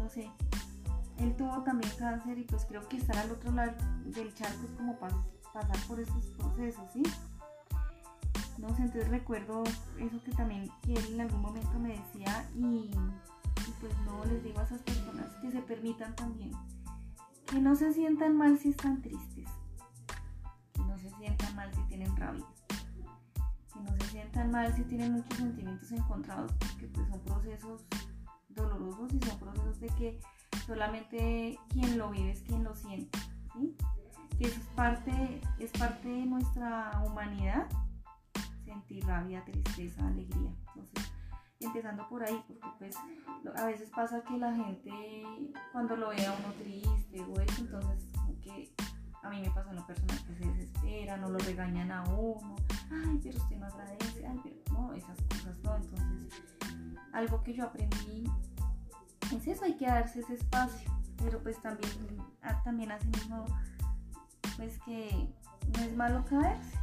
no 0.02 0.10
sé, 0.10 0.30
él 1.20 1.36
tuvo 1.36 1.62
también 1.64 1.92
cáncer 1.98 2.38
y 2.38 2.44
pues 2.44 2.66
creo 2.66 2.88
que 2.88 2.98
estar 2.98 3.18
al 3.18 3.32
otro 3.32 3.52
lado 3.52 3.74
del 4.06 4.34
charco 4.34 4.66
es 4.66 4.72
como 4.72 4.98
pasar 4.98 5.78
por 5.88 6.00
esos 6.00 6.26
procesos, 6.38 6.92
¿sí? 6.92 7.04
No 8.58 8.70
sé, 8.76 8.84
entonces 8.84 9.10
recuerdo 9.10 9.64
eso 10.00 10.24
que 10.24 10.32
también 10.32 10.70
él 10.88 11.14
en 11.14 11.22
algún 11.22 11.42
momento 11.42 11.80
me 11.80 11.90
decía 11.90 12.48
y, 12.56 12.92
pues 13.80 13.94
no 14.06 14.24
les 14.26 14.44
digo 14.44 14.60
a 14.60 14.64
esas 14.64 14.82
personas 14.82 15.28
que 15.42 15.52
se 15.52 15.62
permitan 15.62 16.16
también, 16.16 16.52
que 17.46 17.60
no 17.60 17.76
se 17.76 17.94
sientan 17.94 18.36
mal 18.36 18.58
si 18.58 18.70
están 18.70 19.02
tristes, 19.02 19.50
que 20.74 20.82
no 20.82 20.98
se 20.98 21.10
sientan 21.12 21.56
mal 21.56 21.74
si 21.74 21.82
tienen 21.84 22.16
rabia, 22.16 22.46
no 23.82 23.96
se 23.98 24.08
sientan 24.08 24.52
mal 24.52 24.74
si 24.76 24.84
tienen 24.84 25.14
muchos 25.14 25.38
sentimientos 25.38 25.92
encontrados, 25.92 26.52
porque 26.54 26.88
pues 26.88 27.08
son 27.10 27.20
procesos 27.22 27.86
dolorosos 28.50 29.14
y 29.14 29.20
son 29.26 29.40
procesos 29.40 29.80
de 29.80 29.88
que 29.88 30.20
solamente 30.66 31.60
quien 31.70 31.98
lo 31.98 32.12
vive 32.12 32.32
es 32.32 32.42
quien 32.42 32.64
lo 32.64 32.76
siente, 32.76 33.20
¿sí? 33.54 33.76
Que 34.38 34.48
eso 34.48 34.60
es 34.60 34.68
parte, 34.68 35.42
es 35.60 35.72
parte 35.72 36.08
de 36.08 36.26
nuestra 36.26 37.02
humanidad, 37.06 37.68
sentir 38.66 39.06
rabia, 39.06 39.44
tristeza, 39.46 40.08
alegría. 40.08 40.52
Entonces, 40.68 41.12
empezando 41.60 42.08
por 42.10 42.24
ahí, 42.24 42.44
porque 42.48 42.68
pues 42.80 42.96
a 43.56 43.66
veces 43.66 43.90
pasa 43.90 44.24
que 44.24 44.38
la 44.38 44.54
gente 44.54 44.92
cuando 45.72 45.96
lo 45.96 46.10
ve 46.10 46.26
a 46.26 46.34
uno 46.34 46.54
triste 46.54 47.22
o 47.22 47.40
eso, 47.40 47.62
entonces 47.62 48.10
como 48.16 48.40
que 48.42 48.74
a 49.24 49.30
mí 49.30 49.42
me 49.42 49.52
pasa 49.52 49.70
una 49.70 49.86
persona 49.86 50.14
que 50.28 50.36
se 50.36 50.46
desespera, 50.46 51.18
no 51.18 51.30
lo 51.30 51.38
regañan 51.40 51.92
a 51.92 52.04
uno, 52.04 52.56
ay, 52.92 53.20
pero 53.24 53.38
usted 53.38 53.58
no 53.58 53.68
agradece, 53.68 54.26
ay, 54.26 54.40
pero 54.44 54.56
no, 54.74 54.94
esas 54.94 55.18
cosas 55.22 55.58
no, 55.64 55.76
entonces 55.76 56.28
algo 57.14 57.44
que 57.44 57.54
yo 57.54 57.66
aprendí 57.66 58.24
es 59.36 59.48
eso, 59.48 59.66
hay 59.66 59.76
que 59.76 59.86
darse 59.86 60.20
ese 60.20 60.36
espacio, 60.36 60.92
pero 61.18 61.42
pues 61.42 61.62
también, 61.62 61.92
ah, 62.42 62.62
también 62.64 62.92
así 62.92 63.08
mismo, 63.08 63.46
pues 64.58 64.78
que 64.80 65.30
no 65.76 65.84
es 65.84 65.96
malo 65.96 66.26
caerse, 66.26 66.78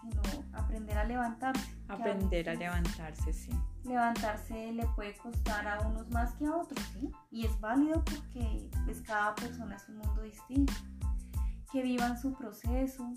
sino 0.00 0.22
aprender 0.52 0.96
a 0.96 1.04
levantarse. 1.04 1.74
Aprender 1.88 2.48
a, 2.48 2.54
levantarse, 2.54 3.32
sí. 3.32 3.50
Levantarse 3.84 4.72
le 4.72 4.86
puede 4.94 5.16
costar 5.16 5.66
a 5.66 5.80
unos 5.80 6.08
más 6.10 6.34
que 6.34 6.46
a 6.46 6.56
otros, 6.56 6.84
¿sí? 6.94 7.10
Y 7.30 7.46
es 7.46 7.60
válido 7.60 8.02
porque 8.04 8.70
pues 8.84 9.02
cada 9.02 9.34
persona 9.34 9.76
es 9.76 9.88
un 9.88 9.98
mundo 9.98 10.22
distinto. 10.22 10.72
Que 11.72 11.82
vivan 11.82 12.20
su 12.20 12.32
proceso, 12.34 13.12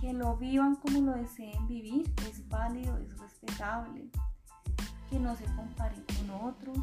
que 0.00 0.12
lo 0.12 0.36
vivan 0.36 0.76
como 0.76 1.00
lo 1.00 1.12
deseen 1.12 1.66
vivir, 1.66 2.12
es 2.28 2.48
válido, 2.48 2.96
es 2.98 3.18
respetable 3.18 4.10
que 5.10 5.18
no 5.18 5.34
se 5.36 5.44
comparen 5.56 6.04
con 6.04 6.30
otros, 6.48 6.78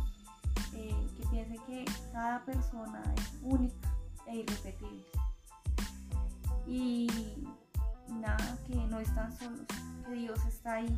eh, 0.73 1.07
que 1.15 1.27
piense 1.27 1.55
que 1.67 1.85
cada 2.11 2.43
persona 2.43 3.01
es 3.17 3.39
única 3.41 3.95
e 4.27 4.37
irrepetible. 4.37 5.05
Y 6.67 7.07
nada, 8.09 8.57
que 8.67 8.75
no 8.75 8.99
están 8.99 9.31
solos, 9.37 9.67
que 10.05 10.13
Dios 10.13 10.43
está 10.45 10.75
ahí 10.75 10.97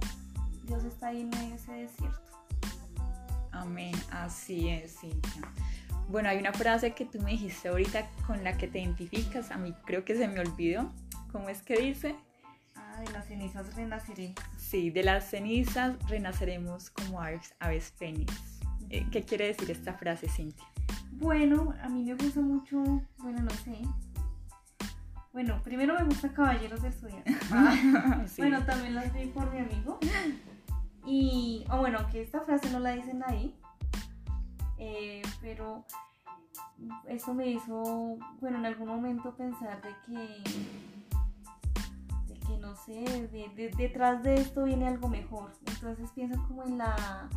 Dios 0.67 0.83
está 0.83 1.07
ahí 1.07 1.21
en 1.21 1.29
medio 1.29 1.49
de 1.49 1.55
ese 1.55 1.71
desierto. 1.71 2.19
Amén, 3.51 3.95
así 4.11 4.67
es, 4.67 4.99
Cintia. 4.99 5.41
Bueno, 6.09 6.29
hay 6.29 6.37
una 6.37 6.53
frase 6.53 6.93
que 6.93 7.03
tú 7.03 7.19
me 7.21 7.31
dijiste 7.31 7.67
ahorita 7.67 8.09
con 8.25 8.41
la 8.43 8.57
que 8.57 8.67
te 8.67 8.79
identificas, 8.79 9.51
a 9.51 9.57
mí 9.57 9.73
creo 9.85 10.05
que 10.05 10.15
se 10.15 10.27
me 10.27 10.39
olvidó. 10.39 10.89
¿Cómo 11.33 11.49
es 11.49 11.61
que 11.61 11.77
dice? 11.77 12.15
Ah, 12.75 13.01
de 13.05 13.11
las 13.11 13.27
cenizas 13.27 13.75
renaceremos. 13.75 14.35
Sí, 14.57 14.89
de 14.89 15.03
las 15.03 15.29
cenizas 15.29 15.95
renaceremos 16.07 16.91
como 16.91 17.21
aves, 17.21 17.53
aves 17.59 17.93
fénix. 17.97 18.33
Eh, 18.89 19.05
¿Qué 19.11 19.23
quiere 19.23 19.47
decir 19.47 19.69
esta 19.69 19.93
frase, 19.95 20.29
Cintia? 20.29 20.65
Bueno, 21.11 21.73
a 21.81 21.89
mí 21.89 22.05
me 22.05 22.15
gusta 22.15 22.39
mucho, 22.39 22.81
bueno, 23.17 23.41
no 23.41 23.49
sé. 23.49 23.77
Bueno, 25.33 25.61
primero 25.61 25.93
me 25.93 26.05
gusta 26.05 26.31
Caballeros 26.31 26.81
del 26.81 26.93
Zodiaco. 26.93 27.29
Ah, 27.51 28.23
sí. 28.27 28.41
Bueno, 28.41 28.65
también 28.65 28.95
las 28.95 29.13
vi 29.13 29.25
por 29.25 29.51
mi 29.51 29.59
amigo. 29.59 29.99
Y, 31.05 31.65
o 31.69 31.75
oh, 31.75 31.79
bueno, 31.79 32.07
que 32.09 32.21
esta 32.21 32.41
frase 32.41 32.69
no 32.69 32.79
la 32.79 32.91
dicen 32.91 33.21
ahí, 33.25 33.55
eh, 34.77 35.21
pero 35.41 35.85
eso 37.07 37.33
me 37.33 37.49
hizo, 37.49 38.17
bueno, 38.39 38.59
en 38.59 38.65
algún 38.65 38.87
momento 38.87 39.35
pensar 39.35 39.81
de 39.81 39.95
que, 40.05 40.43
de 42.27 42.39
que 42.39 42.57
no 42.59 42.75
sé, 42.75 43.27
detrás 43.77 44.23
de 44.23 44.35
esto 44.35 44.63
viene 44.63 44.87
algo 44.87 45.07
mejor. 45.07 45.51
Entonces 45.65 46.09
pienso 46.13 46.41
como 46.47 46.63
en 46.63 46.77
la 46.77 47.29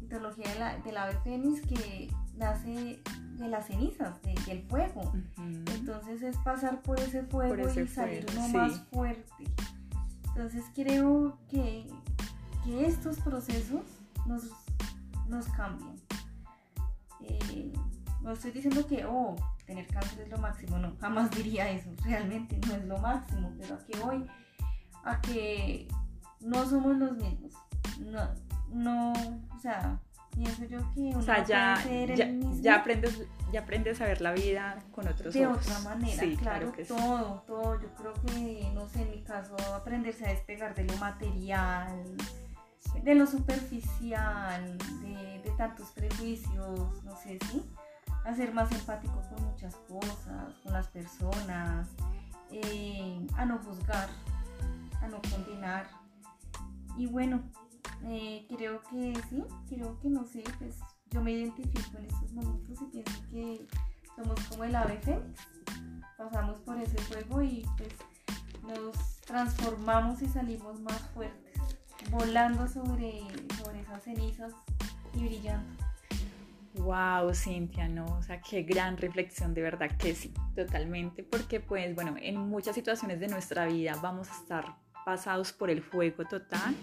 mitología 0.00 0.48
de 0.52 0.58
la, 0.58 0.78
del 0.78 0.96
ave 0.96 1.18
fénix 1.24 1.60
que 1.62 2.08
nace 2.36 3.00
de 3.38 3.48
las 3.48 3.66
cenizas, 3.66 4.20
del 4.22 4.62
fuego. 4.68 5.12
Entonces 5.74 6.22
es 6.22 6.36
pasar 6.38 6.82
por 6.82 6.98
ese 7.00 7.24
fuego 7.24 7.68
y 7.68 7.86
salir 7.88 8.26
uno 8.32 8.48
más 8.48 8.80
fuerte. 8.92 9.44
Entonces 10.28 10.64
creo 10.74 11.38
que, 11.48 11.86
que 12.64 12.86
estos 12.86 13.18
procesos 13.20 13.82
nos, 14.26 14.50
nos 15.28 15.46
cambian. 15.48 15.94
Eh, 17.28 17.72
no 18.22 18.32
estoy 18.32 18.52
diciendo 18.52 18.86
que, 18.86 19.04
oh, 19.04 19.36
tener 19.66 19.86
cáncer 19.86 20.20
es 20.20 20.30
lo 20.30 20.38
máximo, 20.38 20.78
no, 20.78 20.96
jamás 21.00 21.30
diría 21.30 21.70
eso, 21.70 21.90
realmente 22.04 22.58
no 22.66 22.74
es 22.74 22.84
lo 22.84 22.98
máximo, 22.98 23.52
pero 23.58 23.74
a 23.74 23.84
que 23.84 23.98
voy, 23.98 24.26
a 25.04 25.20
que 25.20 25.88
no 26.40 26.68
somos 26.68 26.96
los 26.96 27.12
mismos, 27.16 27.52
no, 28.00 28.34
no, 28.70 29.12
o 29.12 29.58
sea, 29.60 30.00
pienso 30.34 30.64
yo 30.64 30.78
que 30.92 31.00
uno 31.00 31.18
o 31.18 31.22
sea, 31.22 31.44
ya, 31.44 31.82
ya, 32.14 32.30
ya, 32.60 32.76
aprendes, 32.76 33.22
ya 33.52 33.60
aprendes 33.60 34.00
a 34.00 34.06
ver 34.06 34.20
la 34.20 34.32
vida 34.32 34.82
con 34.90 35.06
otros 35.06 35.32
de 35.32 35.46
otra 35.46 35.78
manera, 35.80 36.22
sí, 36.22 36.36
claro, 36.36 36.72
que 36.72 36.84
todo, 36.84 37.42
todo, 37.46 37.80
yo 37.80 37.88
creo 37.94 38.12
que, 38.14 38.70
no 38.74 38.88
sé, 38.88 39.02
en 39.02 39.10
mi 39.10 39.22
caso, 39.22 39.56
aprenderse 39.74 40.26
a 40.26 40.30
despegar 40.30 40.74
de 40.74 40.84
lo 40.84 40.96
material, 40.96 42.16
de 43.02 43.14
lo 43.14 43.26
superficial, 43.26 44.78
de, 45.02 45.52
tantos 45.56 45.90
prejuicios, 45.90 47.04
no 47.04 47.16
sé, 47.16 47.38
¿sí? 47.50 47.62
a 48.24 48.34
ser 48.34 48.52
más 48.52 48.72
empático 48.72 49.22
con 49.30 49.44
muchas 49.44 49.76
cosas, 49.88 50.52
con 50.62 50.72
las 50.72 50.88
personas, 50.88 51.88
eh, 52.50 53.24
a 53.36 53.44
no 53.44 53.58
juzgar, 53.58 54.08
a 55.00 55.08
no 55.08 55.20
condenar. 55.30 55.86
Y 56.96 57.06
bueno, 57.06 57.40
eh, 58.06 58.46
creo 58.48 58.82
que 58.90 59.14
sí, 59.30 59.44
creo 59.68 59.98
que 60.00 60.08
no 60.08 60.24
sé, 60.24 60.42
pues 60.58 60.80
yo 61.10 61.22
me 61.22 61.32
identifico 61.32 61.98
en 61.98 62.06
estos 62.06 62.32
momentos 62.32 62.82
y 62.82 62.84
pienso 62.86 63.22
que 63.30 63.68
somos 64.16 64.40
como 64.48 64.64
el 64.64 64.74
ave 64.74 64.98
fénix. 64.98 65.40
Pasamos 66.16 66.58
por 66.60 66.78
ese 66.78 66.98
fuego 66.98 67.42
y 67.42 67.66
pues 67.76 67.92
nos 68.62 69.20
transformamos 69.22 70.22
y 70.22 70.28
salimos 70.28 70.80
más 70.80 71.00
fuertes, 71.14 71.60
volando 72.10 72.66
sobre, 72.68 73.20
sobre 73.56 73.80
esas 73.80 74.02
cenizas 74.02 74.52
y 75.14 75.20
brillando. 75.20 75.84
Wow, 76.76 77.32
Cintia, 77.34 77.88
no, 77.88 78.04
o 78.04 78.22
sea, 78.22 78.40
qué 78.40 78.62
gran 78.62 78.96
reflexión, 78.96 79.54
de 79.54 79.62
verdad 79.62 79.90
que 79.96 80.14
sí, 80.14 80.34
totalmente, 80.56 81.22
porque 81.22 81.60
pues 81.60 81.94
bueno, 81.94 82.16
en 82.20 82.36
muchas 82.36 82.74
situaciones 82.74 83.20
de 83.20 83.28
nuestra 83.28 83.66
vida 83.66 83.96
vamos 84.02 84.28
a 84.30 84.34
estar 84.34 84.76
pasados 85.04 85.52
por 85.52 85.70
el 85.70 85.82
fuego 85.82 86.24
total, 86.24 86.74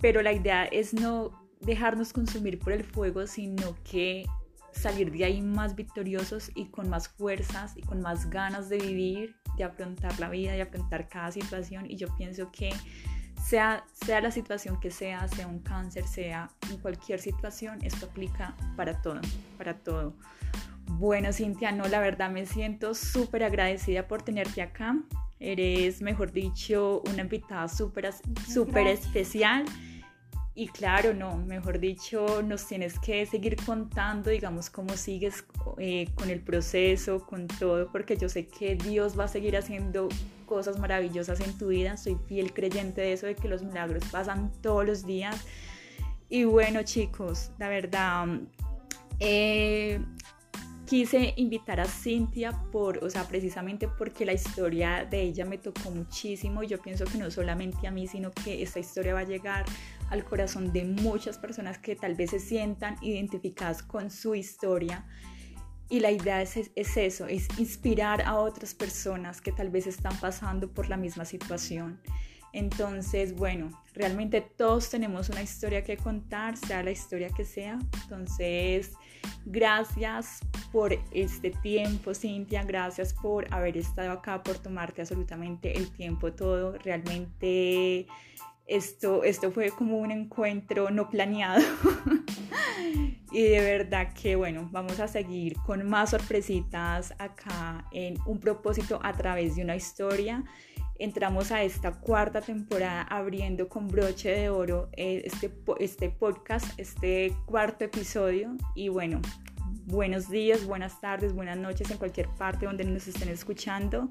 pero 0.00 0.22
la 0.22 0.32
idea 0.32 0.64
es 0.64 0.94
no 0.94 1.48
dejarnos 1.60 2.14
consumir 2.14 2.58
por 2.58 2.72
el 2.72 2.82
fuego, 2.82 3.26
sino 3.26 3.76
que 3.84 4.24
salir 4.72 5.10
de 5.10 5.24
ahí 5.24 5.42
más 5.42 5.74
victoriosos 5.74 6.50
y 6.54 6.66
con 6.66 6.88
más 6.88 7.08
fuerzas 7.08 7.76
y 7.76 7.82
con 7.82 8.00
más 8.00 8.30
ganas 8.30 8.68
de 8.68 8.78
vivir, 8.78 9.36
de 9.56 9.64
afrontar 9.64 10.18
la 10.18 10.30
vida, 10.30 10.52
de 10.52 10.62
afrontar 10.62 11.08
cada 11.08 11.30
situación 11.30 11.90
y 11.90 11.96
yo 11.96 12.08
pienso 12.16 12.50
que 12.52 12.70
sea, 13.46 13.84
sea 13.92 14.20
la 14.20 14.30
situación 14.30 14.80
que 14.80 14.90
sea, 14.90 15.28
sea 15.28 15.46
un 15.46 15.60
cáncer, 15.60 16.06
sea 16.08 16.50
en 16.70 16.78
cualquier 16.78 17.20
situación, 17.20 17.78
esto 17.82 18.06
aplica 18.06 18.56
para 18.76 19.00
todo, 19.00 19.20
para 19.56 19.74
todo. 19.74 20.14
Bueno, 20.88 21.32
Cintia, 21.32 21.70
no, 21.70 21.86
la 21.86 22.00
verdad 22.00 22.30
me 22.30 22.46
siento 22.46 22.94
súper 22.94 23.44
agradecida 23.44 24.08
por 24.08 24.22
tenerte 24.22 24.62
acá. 24.62 24.96
Eres, 25.38 26.02
mejor 26.02 26.32
dicho, 26.32 27.02
una 27.10 27.22
invitada 27.22 27.68
súper 27.68 28.10
super 28.48 28.86
especial. 28.86 29.64
Y 30.58 30.68
claro, 30.68 31.12
no, 31.12 31.36
mejor 31.36 31.78
dicho, 31.78 32.42
nos 32.42 32.66
tienes 32.66 32.98
que 32.98 33.26
seguir 33.26 33.56
contando, 33.56 34.30
digamos, 34.30 34.70
cómo 34.70 34.96
sigues 34.96 35.44
eh, 35.76 36.08
con 36.14 36.30
el 36.30 36.40
proceso, 36.40 37.26
con 37.26 37.46
todo, 37.46 37.92
porque 37.92 38.16
yo 38.16 38.30
sé 38.30 38.48
que 38.48 38.74
Dios 38.74 39.18
va 39.18 39.24
a 39.24 39.28
seguir 39.28 39.54
haciendo 39.58 40.08
cosas 40.46 40.78
maravillosas 40.78 41.40
en 41.40 41.58
tu 41.58 41.68
vida. 41.68 41.98
Soy 41.98 42.16
fiel 42.26 42.54
creyente 42.54 43.02
de 43.02 43.12
eso, 43.12 43.26
de 43.26 43.34
que 43.34 43.48
los 43.48 43.62
milagros 43.62 44.02
pasan 44.10 44.50
todos 44.62 44.86
los 44.86 45.04
días. 45.04 45.46
Y 46.30 46.44
bueno, 46.44 46.82
chicos, 46.84 47.50
la 47.58 47.68
verdad, 47.68 48.26
eh, 49.20 50.00
quise 50.86 51.34
invitar 51.36 51.80
a 51.80 51.84
Cintia 51.84 52.52
por, 52.72 53.04
o 53.04 53.10
sea, 53.10 53.24
precisamente 53.24 53.88
porque 53.88 54.24
la 54.24 54.32
historia 54.32 55.04
de 55.04 55.20
ella 55.20 55.44
me 55.44 55.58
tocó 55.58 55.90
muchísimo. 55.90 56.62
Yo 56.62 56.80
pienso 56.80 57.04
que 57.04 57.18
no 57.18 57.30
solamente 57.30 57.86
a 57.86 57.90
mí, 57.90 58.06
sino 58.06 58.30
que 58.30 58.62
esta 58.62 58.78
historia 58.78 59.12
va 59.12 59.20
a 59.20 59.24
llegar 59.24 59.64
al 60.10 60.24
corazón 60.24 60.72
de 60.72 60.84
muchas 60.84 61.38
personas 61.38 61.78
que 61.78 61.96
tal 61.96 62.14
vez 62.14 62.30
se 62.30 62.38
sientan 62.38 62.96
identificadas 63.02 63.82
con 63.82 64.10
su 64.10 64.34
historia. 64.34 65.06
Y 65.88 66.00
la 66.00 66.10
idea 66.10 66.42
es, 66.42 66.56
es, 66.74 66.96
eso, 66.96 67.26
es 67.26 67.46
inspirar 67.58 68.22
a 68.22 68.36
otras 68.36 68.74
personas 68.74 69.40
que 69.40 69.52
tal 69.52 69.70
vez 69.70 69.86
están 69.86 70.18
pasando 70.18 70.68
por 70.68 70.88
la 70.88 70.96
misma 70.96 71.24
situación. 71.24 72.00
Entonces, 72.52 73.36
bueno, 73.36 73.70
realmente 73.92 74.40
todos 74.40 74.88
tenemos 74.88 75.28
una 75.28 75.42
historia 75.42 75.84
que 75.84 75.96
contar, 75.96 76.56
sea 76.56 76.82
la 76.82 76.90
historia 76.90 77.28
que 77.28 77.44
sea. 77.44 77.78
Entonces, 78.02 78.92
gracias 79.44 80.40
por 80.72 80.98
este 81.12 81.50
tiempo, 81.50 82.14
Cintia. 82.14 82.64
Gracias 82.64 83.12
por 83.12 83.52
haber 83.52 83.76
estado 83.76 84.10
acá, 84.10 84.42
por 84.42 84.58
tomarte 84.58 85.02
absolutamente 85.02 85.76
el 85.76 85.90
tiempo 85.90 86.32
todo. 86.32 86.78
Realmente 86.78 88.06
esto, 88.66 89.24
esto 89.24 89.50
fue 89.50 89.70
como 89.70 89.98
un 89.98 90.10
encuentro 90.10 90.90
no 90.90 91.08
planeado. 91.08 91.62
y 93.32 93.42
de 93.42 93.60
verdad 93.60 94.12
que 94.12 94.36
bueno, 94.36 94.68
vamos 94.72 95.00
a 95.00 95.08
seguir 95.08 95.56
con 95.64 95.88
más 95.88 96.10
sorpresitas 96.10 97.14
acá 97.18 97.84
en 97.92 98.16
un 98.26 98.40
propósito 98.40 98.98
a 99.02 99.12
través 99.12 99.56
de 99.56 99.62
una 99.62 99.76
historia. 99.76 100.44
Entramos 100.98 101.52
a 101.52 101.62
esta 101.62 101.92
cuarta 101.92 102.40
temporada 102.40 103.02
abriendo 103.02 103.68
con 103.68 103.86
broche 103.86 104.30
de 104.30 104.48
oro 104.48 104.88
eh, 104.92 105.22
este, 105.26 105.52
este 105.78 106.08
podcast, 106.08 106.66
este 106.78 107.36
cuarto 107.44 107.84
episodio. 107.84 108.56
Y 108.74 108.88
bueno, 108.88 109.20
buenos 109.86 110.28
días, 110.28 110.66
buenas 110.66 111.00
tardes, 111.00 111.32
buenas 111.32 111.56
noches 111.56 111.90
en 111.90 111.98
cualquier 111.98 112.28
parte 112.28 112.66
donde 112.66 112.84
nos 112.84 113.06
estén 113.06 113.28
escuchando. 113.28 114.10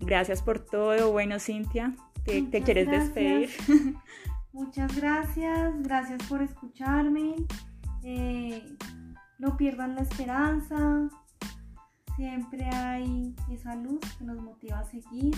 Gracias 0.00 0.42
por 0.42 0.60
todo. 0.60 1.10
Bueno, 1.10 1.40
Cintia, 1.40 1.94
¿Te, 2.24 2.62
quieres 2.62 2.88
despedir? 2.88 3.50
Muchas 4.52 4.94
gracias, 4.94 5.82
gracias 5.82 6.22
por 6.28 6.42
escucharme. 6.42 7.36
Eh, 8.02 8.76
no 9.38 9.56
pierdan 9.56 9.94
la 9.94 10.02
esperanza. 10.02 11.08
Siempre 12.16 12.64
hay 12.66 13.34
esa 13.50 13.76
luz 13.76 14.00
que 14.18 14.24
nos 14.24 14.40
motiva 14.40 14.80
a 14.80 14.84
seguir 14.84 15.34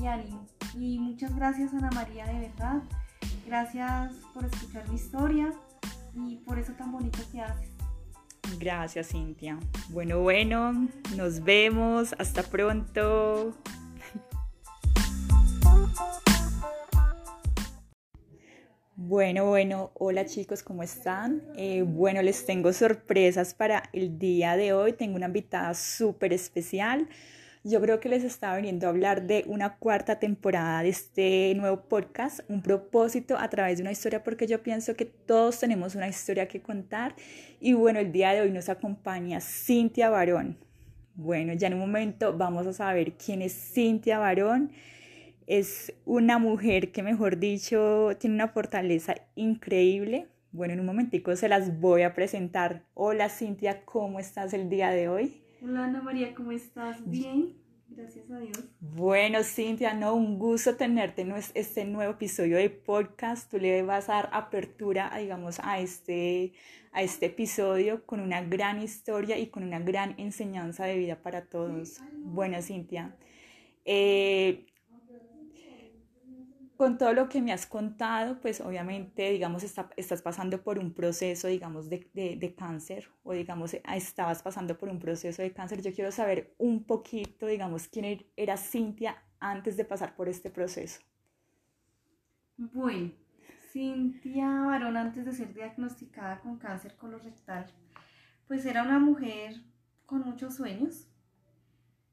y 0.00 0.06
ánimo. 0.06 0.46
Y 0.74 0.98
muchas 0.98 1.34
gracias 1.34 1.72
Ana 1.74 1.90
María, 1.94 2.26
de 2.26 2.48
verdad. 2.48 2.82
Gracias 3.46 4.14
por 4.34 4.44
escuchar 4.44 4.88
mi 4.88 4.96
historia 4.96 5.52
y 6.14 6.36
por 6.38 6.58
eso 6.58 6.72
tan 6.72 6.90
bonito 6.90 7.18
que 7.30 7.40
haces. 7.40 7.75
Gracias, 8.58 9.08
Cintia. 9.08 9.58
Bueno, 9.90 10.20
bueno, 10.20 10.88
nos 11.16 11.42
vemos. 11.44 12.14
Hasta 12.18 12.42
pronto. 12.42 13.54
Bueno, 18.98 19.44
bueno, 19.44 19.92
hola 19.94 20.24
chicos, 20.24 20.62
¿cómo 20.62 20.82
están? 20.82 21.42
Eh, 21.56 21.82
bueno, 21.86 22.22
les 22.22 22.44
tengo 22.44 22.72
sorpresas 22.72 23.54
para 23.54 23.84
el 23.92 24.18
día 24.18 24.56
de 24.56 24.72
hoy. 24.72 24.94
Tengo 24.94 25.16
una 25.16 25.26
invitada 25.26 25.74
súper 25.74 26.32
especial. 26.32 27.08
Yo 27.68 27.80
creo 27.80 27.98
que 27.98 28.08
les 28.08 28.22
estaba 28.22 28.54
viniendo 28.58 28.86
a 28.86 28.90
hablar 28.90 29.26
de 29.26 29.42
una 29.48 29.78
cuarta 29.78 30.20
temporada 30.20 30.84
de 30.84 30.90
este 30.90 31.52
nuevo 31.56 31.88
podcast, 31.88 32.38
un 32.48 32.62
propósito 32.62 33.36
a 33.36 33.50
través 33.50 33.78
de 33.78 33.82
una 33.82 33.90
historia, 33.90 34.22
porque 34.22 34.46
yo 34.46 34.62
pienso 34.62 34.94
que 34.94 35.04
todos 35.04 35.58
tenemos 35.58 35.96
una 35.96 36.06
historia 36.06 36.46
que 36.46 36.62
contar. 36.62 37.16
Y 37.58 37.72
bueno, 37.72 37.98
el 37.98 38.12
día 38.12 38.30
de 38.34 38.42
hoy 38.42 38.52
nos 38.52 38.68
acompaña 38.68 39.40
Cintia 39.40 40.10
Barón. 40.10 40.56
Bueno, 41.16 41.54
ya 41.54 41.66
en 41.66 41.74
un 41.74 41.80
momento 41.80 42.38
vamos 42.38 42.68
a 42.68 42.72
saber 42.72 43.14
quién 43.14 43.42
es 43.42 43.52
Cintia 43.52 44.20
Barón. 44.20 44.70
Es 45.48 45.92
una 46.04 46.38
mujer 46.38 46.92
que, 46.92 47.02
mejor 47.02 47.36
dicho, 47.36 48.10
tiene 48.20 48.36
una 48.36 48.46
fortaleza 48.46 49.16
increíble. 49.34 50.28
Bueno, 50.52 50.74
en 50.74 50.78
un 50.78 50.86
momentico 50.86 51.34
se 51.34 51.48
las 51.48 51.80
voy 51.80 52.02
a 52.02 52.14
presentar. 52.14 52.84
Hola 52.94 53.28
Cintia, 53.28 53.84
¿cómo 53.84 54.20
estás 54.20 54.54
el 54.54 54.68
día 54.68 54.90
de 54.90 55.08
hoy? 55.08 55.45
Hola 55.68 55.86
Ana 55.86 56.00
María, 56.00 56.32
¿cómo 56.32 56.52
estás? 56.52 56.98
Bien, 57.10 57.56
gracias 57.88 58.30
a 58.30 58.38
Dios. 58.38 58.56
Bueno, 58.78 59.42
Cintia, 59.42 59.94
no, 59.94 60.14
un 60.14 60.38
gusto 60.38 60.76
tenerte 60.76 61.22
en 61.22 61.34
este 61.54 61.84
nuevo 61.84 62.12
episodio 62.12 62.56
de 62.56 62.70
podcast. 62.70 63.50
Tú 63.50 63.58
le 63.58 63.82
vas 63.82 64.08
a 64.08 64.12
dar 64.12 64.30
apertura, 64.32 65.12
digamos, 65.18 65.58
a 65.64 65.80
este, 65.80 66.52
a 66.92 67.02
este 67.02 67.26
episodio 67.26 68.06
con 68.06 68.20
una 68.20 68.42
gran 68.42 68.80
historia 68.80 69.38
y 69.38 69.48
con 69.48 69.64
una 69.64 69.80
gran 69.80 70.14
enseñanza 70.18 70.84
de 70.84 70.98
vida 70.98 71.20
para 71.20 71.46
todos. 71.46 72.00
Bueno, 72.12 72.62
Cintia, 72.62 73.16
eh, 73.84 74.66
con 76.76 76.98
todo 76.98 77.12
lo 77.12 77.28
que 77.28 77.40
me 77.40 77.52
has 77.52 77.66
contado, 77.66 78.40
pues 78.40 78.60
obviamente, 78.60 79.30
digamos, 79.30 79.64
estás 79.64 80.22
pasando 80.22 80.62
por 80.62 80.78
un 80.78 80.92
proceso, 80.92 81.48
digamos, 81.48 81.88
de, 81.88 82.08
de, 82.14 82.54
cáncer 82.54 83.08
o, 83.22 83.32
digamos, 83.32 83.74
estabas 83.74 84.42
pasando 84.42 84.76
por 84.78 84.88
un 84.88 84.98
proceso 84.98 85.42
de 85.42 85.52
cáncer. 85.52 85.82
Yo 85.82 85.92
quiero 85.92 86.12
saber 86.12 86.54
un 86.58 86.84
poquito, 86.84 87.46
digamos, 87.46 87.88
quién 87.88 88.04
er, 88.04 88.26
era 88.36 88.56
Cintia 88.56 89.16
antes 89.40 89.76
de 89.76 89.84
pasar 89.84 90.14
por 90.16 90.28
este 90.28 90.50
proceso. 90.50 91.00
Bueno, 92.56 93.12
Cintia 93.72 94.48
Varón, 94.62 94.96
antes 94.96 95.24
de 95.24 95.32
ser 95.32 95.52
diagnosticada 95.54 96.40
con 96.40 96.58
cáncer 96.58 96.96
colorectal, 96.96 97.66
pues 98.48 98.64
era 98.64 98.82
una 98.82 98.98
mujer 98.98 99.62
con 100.06 100.22
muchos 100.22 100.56
sueños. 100.56 101.08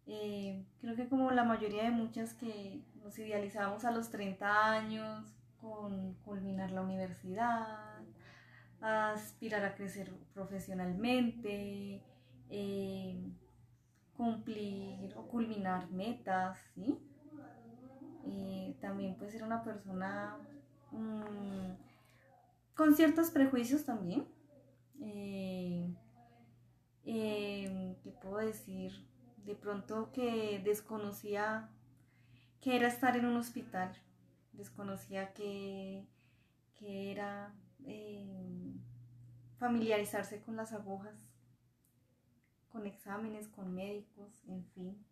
Eh, 0.05 0.65
creo 0.81 0.95
que 0.95 1.07
como 1.07 1.31
la 1.31 1.45
mayoría 1.45 1.83
de 1.83 1.91
muchas 1.91 2.33
que 2.33 2.81
nos 3.03 3.19
idealizamos 3.19 3.83
a 3.85 3.91
los 3.91 4.09
30 4.09 4.71
años 4.71 5.35
con 5.59 6.13
culminar 6.25 6.71
la 6.71 6.81
universidad, 6.81 8.01
aspirar 8.81 9.63
a 9.65 9.75
crecer 9.75 10.13
profesionalmente, 10.33 12.01
eh, 12.49 13.31
cumplir 14.15 15.13
o 15.15 15.27
culminar 15.27 15.89
metas, 15.91 16.59
¿sí? 16.75 16.97
Eh, 18.25 18.75
también 18.79 19.15
puede 19.15 19.31
ser 19.31 19.43
una 19.43 19.63
persona 19.63 20.37
mm, 20.91 21.73
con 22.75 22.95
ciertos 22.95 23.31
prejuicios 23.31 23.85
también. 23.85 24.25
Eh, 25.01 25.93
¿Qué 27.05 28.11
puedo 28.21 28.37
decir? 28.37 28.91
De 29.45 29.55
pronto 29.55 30.11
que 30.11 30.61
desconocía 30.63 31.69
que 32.63 32.77
era 32.77 32.87
estar 32.87 33.17
en 33.17 33.25
un 33.25 33.35
hospital. 33.35 33.91
Desconocía 34.53 35.33
que, 35.33 36.07
era 36.85 37.53
eh, 37.85 38.73
familiarizarse 39.57 40.41
con 40.41 40.57
las 40.57 40.73
agujas, 40.73 41.15
con 42.69 42.85
exámenes, 42.85 43.47
con 43.47 43.73
médicos, 43.73 44.43
en 44.47 44.65
fin. 44.71 45.05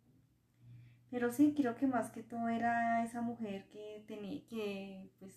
Pero 1.10 1.32
sí, 1.32 1.54
creo 1.56 1.76
que 1.76 1.86
más 1.86 2.10
que 2.10 2.22
todo 2.22 2.48
era 2.48 3.04
esa 3.04 3.22
mujer 3.22 3.68
que 3.70 4.04
tenía, 4.06 4.44
que 4.46 5.10
pues 5.18 5.34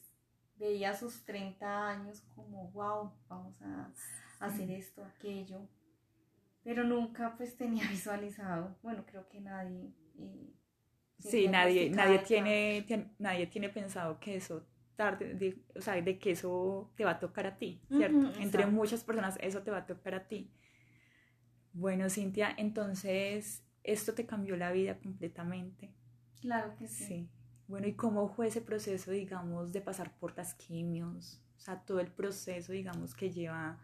veía 0.58 0.94
sus 0.94 1.24
30 1.24 1.88
años 1.88 2.22
como, 2.36 2.70
wow, 2.72 3.14
vamos 3.30 3.62
a, 3.62 3.92
hacer 4.40 4.72
esto, 4.72 5.06
aquello. 5.06 5.70
Pero 6.64 6.84
nunca 6.84 7.36
pues 7.38 7.56
tenía 7.56 7.88
visualizado, 7.90 8.78
bueno, 8.84 9.06
creo 9.06 9.28
que 9.30 9.40
nadie 9.40 9.94
eh, 10.18 10.55
Sí, 11.20 11.48
nadie, 11.48 11.90
nadie, 11.90 12.20
tiene, 12.20 12.86
nadie 13.20 13.48
tiene 13.48 13.70
pensado 13.70 14.20
que 14.20 14.36
eso 14.36 14.66
tarde, 14.96 15.34
de, 15.34 15.58
o 15.76 15.82
sea, 15.82 16.02
de 16.02 16.18
que 16.18 16.32
eso 16.32 16.92
te 16.96 17.04
va 17.04 17.12
a 17.12 17.20
tocar 17.20 17.46
a 17.48 17.58
ti, 17.58 17.82
¿cierto? 17.90 18.32
Entre 18.40 18.66
muchas 18.66 19.04
personas 19.04 19.38
eso 19.42 19.62
te 19.62 19.72
va 19.72 19.80
a 19.80 19.86
tocar 19.86 20.16
a 20.16 20.28
ti. 20.28 20.50
Bueno, 21.74 22.10
Cintia, 22.10 22.54
entonces 22.58 23.64
esto 23.84 24.14
te 24.14 24.26
cambió 24.26 24.56
la 24.56 24.72
vida 24.72 24.98
completamente. 24.98 25.94
Claro 26.40 26.76
que 26.78 26.88
sí. 26.88 27.06
sí. 27.06 27.30
Bueno, 27.68 27.88
¿y 27.88 27.94
cómo 27.94 28.30
fue 28.30 28.48
ese 28.48 28.62
proceso, 28.62 29.12
digamos, 29.12 29.74
de 29.74 29.82
pasar 29.82 30.16
por 30.20 30.38
las 30.38 30.54
quimios? 30.54 31.42
O 31.58 31.60
sea, 31.60 31.82
todo 31.82 32.00
el 32.00 32.12
proceso, 32.12 32.72
digamos, 32.72 33.16
que 33.16 33.32
lleva 33.32 33.80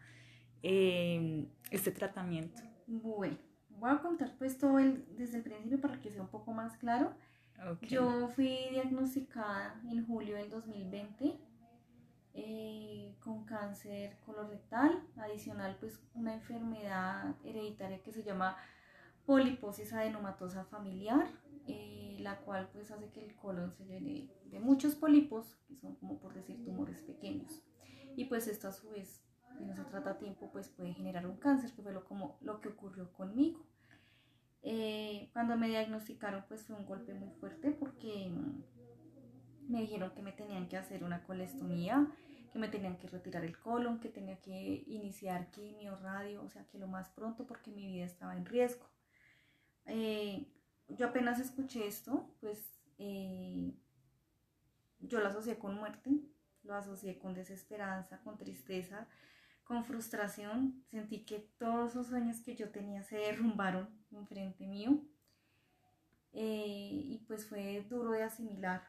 em, 0.62 1.48
este 1.72 1.92
tratamiento. 1.92 2.62
Bueno, 2.86 3.38
voy 3.82 3.90
a 3.90 3.98
contar 3.98 4.36
pues 4.38 4.58
todo 4.60 4.78
el, 4.78 5.04
desde 5.18 5.38
el 5.38 5.44
principio 5.44 5.82
para 5.82 6.00
que 6.00 6.12
sea 6.12 6.22
un 6.22 6.30
poco 6.30 6.54
más 6.54 6.78
claro. 6.78 7.14
Yo 7.82 8.30
fui 8.30 8.70
diagnosticada 8.72 9.80
en 9.90 10.06
julio 10.06 10.36
del 10.36 10.50
2020 10.50 11.40
eh, 12.34 13.16
con 13.20 13.44
cáncer 13.46 14.18
colorectal, 14.26 15.04
adicional 15.18 15.78
pues 15.80 16.00
una 16.14 16.34
enfermedad 16.34 17.36
hereditaria 17.44 18.02
que 18.02 18.12
se 18.12 18.24
llama 18.24 18.56
poliposis 19.26 19.94
adenomatosa 19.94 20.64
familiar, 20.66 21.28
eh, 21.68 22.18
la 22.20 22.40
cual 22.40 22.70
pues 22.72 22.90
hace 22.92 23.10
que 23.10 23.24
el 23.24 23.36
colon 23.36 23.74
se 23.74 23.86
llene 23.86 24.32
de 24.46 24.60
muchos 24.60 24.96
pólipos, 24.96 25.58
que 25.68 25.76
son 25.76 25.96
como 25.96 26.20
por 26.20 26.34
decir 26.34 26.64
tumores 26.64 27.02
pequeños. 27.02 27.64
Y 28.16 28.26
pues 28.26 28.48
esto 28.48 28.68
a 28.68 28.72
su 28.72 28.90
vez, 28.90 29.24
si 29.58 29.66
no 29.66 29.76
se 29.76 29.84
trata 29.84 30.12
a 30.12 30.18
tiempo, 30.18 30.50
pues 30.52 30.70
puede 30.70 30.94
generar 30.94 31.28
un 31.28 31.38
cáncer, 31.38 31.74
que 31.74 31.82
fue 31.82 31.94
lo, 31.94 32.06
como, 32.06 32.38
lo 32.42 32.60
que 32.62 32.70
ocurrió 32.70 33.12
conmigo. 33.14 33.71
Eh, 34.64 35.30
cuando 35.34 35.58
me 35.58 35.68
diagnosticaron 35.68 36.46
pues 36.48 36.64
fue 36.64 36.76
un 36.76 36.86
golpe 36.86 37.16
muy 37.16 37.32
fuerte 37.40 37.72
porque 37.72 38.32
me 39.68 39.82
dijeron 39.82 40.12
que 40.12 40.22
me 40.22 40.32
tenían 40.32 40.68
que 40.68 40.78
hacer 40.78 41.04
una 41.04 41.24
colestomía, 41.24 42.08
que 42.52 42.60
me 42.60 42.68
tenían 42.68 42.98
que 42.98 43.08
retirar 43.08 43.44
el 43.44 43.58
colon, 43.58 44.00
que 44.00 44.10
tenía 44.10 44.40
que 44.42 44.84
iniciar 44.88 45.50
quimio, 45.50 45.96
radio, 45.98 46.44
o 46.44 46.50
sea 46.50 46.66
que 46.68 46.78
lo 46.78 46.88
más 46.88 47.10
pronto 47.10 47.48
porque 47.48 47.72
mi 47.72 47.88
vida 47.88 48.06
estaba 48.06 48.36
en 48.36 48.46
riesgo. 48.46 48.86
Eh, 49.86 50.48
yo 50.90 51.08
apenas 51.08 51.40
escuché 51.40 51.88
esto, 51.88 52.36
pues 52.40 52.60
eh, 52.98 53.74
yo 55.00 55.20
lo 55.20 55.28
asocié 55.28 55.58
con 55.58 55.76
muerte, 55.76 56.12
lo 56.64 56.76
asocié 56.76 57.18
con 57.18 57.34
desesperanza, 57.34 58.20
con 58.22 58.38
tristeza, 58.38 59.08
con 59.64 59.86
frustración, 59.86 60.84
sentí 60.92 61.26
que 61.26 61.40
todos 61.58 61.92
esos 61.92 62.08
sueños 62.08 62.42
que 62.42 62.56
yo 62.56 62.70
tenía 62.70 63.04
se 63.04 63.16
derrumbaron 63.16 64.01
enfrente 64.18 64.68
mío. 64.68 65.02
Eh, 66.34 66.90
y 66.92 67.18
pues 67.28 67.48
fue 67.48 67.86
duro 67.90 68.12
de 68.12 68.24
asimilar. 68.24 68.84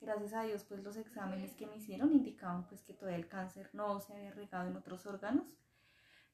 Gracias 0.00 0.32
a 0.32 0.42
Dios, 0.44 0.64
pues 0.64 0.82
los 0.82 0.96
exámenes 0.96 1.54
que 1.54 1.66
me 1.66 1.76
hicieron 1.76 2.12
indicaban 2.12 2.66
pues 2.68 2.82
que 2.82 2.94
todavía 2.94 3.18
el 3.18 3.28
cáncer 3.28 3.68
no 3.74 4.00
se 4.00 4.14
había 4.14 4.30
regado 4.30 4.70
en 4.70 4.76
otros 4.76 5.04
órganos, 5.04 5.46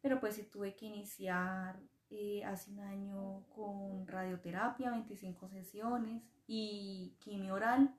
pero 0.00 0.20
pues 0.20 0.36
sí 0.36 0.44
tuve 0.44 0.76
que 0.76 0.86
iniciar 0.86 1.80
eh, 2.10 2.44
hace 2.44 2.70
un 2.70 2.78
año 2.80 3.44
con 3.48 4.06
radioterapia, 4.06 4.90
25 4.90 5.48
sesiones 5.48 6.22
y 6.46 7.16
quimio 7.18 7.54
oral. 7.54 7.92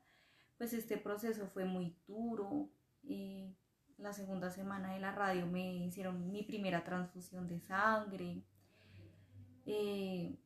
Pues 0.57 0.71
este 0.73 0.97
proceso 0.97 1.47
fue 1.47 1.65
muy 1.65 1.97
duro. 2.07 2.69
Eh, 3.03 3.53
la 3.97 4.13
segunda 4.13 4.49
semana 4.49 4.93
de 4.93 5.01
la 5.01 5.11
radio 5.11 5.45
me 5.47 5.85
hicieron 5.85 6.31
mi 6.31 6.43
primera 6.43 6.83
transfusión 6.85 7.47
de 7.47 7.59
sangre. 7.59 8.43
Eh, 9.67 10.39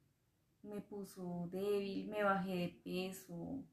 me 0.63 0.81
puso 0.81 1.47
débil, 1.51 2.09
me 2.09 2.23
bajé 2.23 2.55
de 2.55 2.81
peso. 2.83 3.63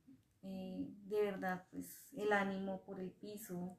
Eh, 0.42 0.86
de 1.06 1.22
verdad, 1.22 1.66
pues 1.70 2.12
el 2.14 2.32
ánimo 2.32 2.82
por 2.82 3.00
el 3.00 3.10
piso. 3.10 3.76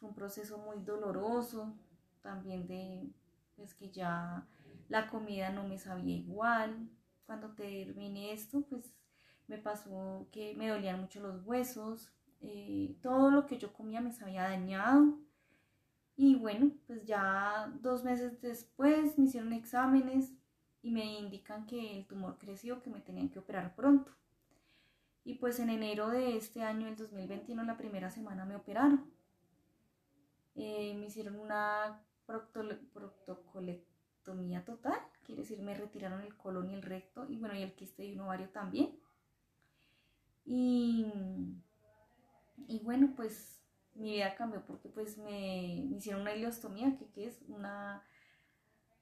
Fue 0.00 0.08
un 0.08 0.14
proceso 0.14 0.58
muy 0.58 0.80
doloroso. 0.80 1.74
También 2.22 2.66
de 2.66 3.10
pues 3.56 3.74
que 3.74 3.90
ya 3.90 4.46
la 4.88 5.08
comida 5.08 5.50
no 5.50 5.68
me 5.68 5.78
sabía 5.78 6.16
igual. 6.16 6.88
Cuando 7.26 7.50
terminé 7.54 8.32
esto, 8.32 8.62
pues 8.62 8.94
me 9.46 9.58
pasó 9.58 10.26
que 10.32 10.54
me 10.54 10.68
dolían 10.68 11.00
mucho 11.00 11.20
los 11.20 11.44
huesos, 11.44 12.10
eh, 12.40 12.96
todo 13.02 13.30
lo 13.30 13.46
que 13.46 13.58
yo 13.58 13.72
comía 13.72 14.00
me 14.00 14.12
se 14.12 14.24
había 14.24 14.44
dañado. 14.44 15.18
Y 16.16 16.36
bueno, 16.36 16.72
pues 16.86 17.04
ya 17.04 17.72
dos 17.80 18.04
meses 18.04 18.40
después 18.40 19.18
me 19.18 19.26
hicieron 19.26 19.52
exámenes 19.52 20.32
y 20.82 20.90
me 20.90 21.18
indican 21.18 21.66
que 21.66 21.98
el 21.98 22.06
tumor 22.06 22.38
creció, 22.38 22.82
que 22.82 22.90
me 22.90 23.00
tenían 23.00 23.30
que 23.30 23.38
operar 23.38 23.74
pronto. 23.74 24.12
Y 25.24 25.34
pues 25.34 25.60
en 25.60 25.70
enero 25.70 26.08
de 26.08 26.36
este 26.36 26.62
año, 26.62 26.88
el 26.88 26.96
2021, 26.96 27.62
la 27.62 27.76
primera 27.76 28.10
semana 28.10 28.44
me 28.44 28.56
operaron. 28.56 29.08
Eh, 30.56 30.94
me 30.94 31.06
hicieron 31.06 31.36
una 31.36 32.02
proctocolectomía 32.26 34.64
total, 34.64 34.98
quiere 35.24 35.42
decir, 35.42 35.62
me 35.62 35.74
retiraron 35.74 36.22
el 36.22 36.36
colon 36.36 36.70
y 36.70 36.74
el 36.74 36.82
recto, 36.82 37.26
y 37.28 37.38
bueno, 37.38 37.54
y 37.54 37.62
el 37.62 37.74
quiste 37.74 38.04
y 38.04 38.14
un 38.14 38.20
ovario 38.20 38.48
también. 38.50 38.98
Y, 40.44 41.06
y 42.66 42.80
bueno, 42.80 43.12
pues 43.16 43.62
mi 43.94 44.12
vida 44.12 44.34
cambió 44.34 44.64
porque 44.66 44.88
pues 44.88 45.18
me, 45.18 45.76
hicieron 45.96 46.22
una 46.22 46.34
ileostomía, 46.34 46.96
que, 46.96 47.06
que, 47.10 47.26
es 47.26 47.40
una 47.48 48.02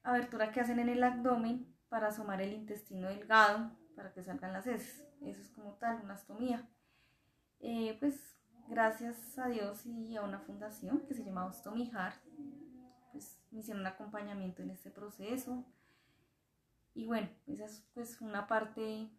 abertura 0.03 0.53
que 0.53 0.61
hacen 0.61 0.79
en 0.79 0.89
el 0.89 1.03
abdomen 1.03 1.75
para 1.89 2.09
asomar 2.09 2.41
el 2.41 2.53
intestino 2.53 3.09
delgado 3.09 3.77
para 3.95 4.13
que 4.13 4.23
salgan 4.23 4.53
las 4.53 4.67
heces. 4.67 5.05
Eso 5.21 5.41
es 5.43 5.51
como 5.51 5.75
tal, 5.75 6.01
una 6.03 6.15
ostomía. 6.15 6.69
Eh, 7.61 7.97
pues 8.01 8.37
gracias 8.69 9.39
a 9.39 9.49
Dios 9.49 9.85
y 9.85 10.17
a 10.17 10.23
una 10.23 10.41
fundación 10.41 11.01
que 11.07 11.15
se 11.15 11.25
llama 11.25 11.45
Ostomy 11.45 11.91
Heart, 11.91 12.23
pues 13.13 13.43
me 13.51 13.61
hicieron 13.61 13.83
un 13.83 13.87
acompañamiento 13.89 14.63
en 14.63 14.71
este 14.71 14.91
proceso. 14.91 15.65
Y 16.95 17.07
bueno, 17.07 17.29
esa 17.47 17.65
es 17.65 17.85
pues 17.93 18.21
una 18.21 18.47
parte 18.47 19.11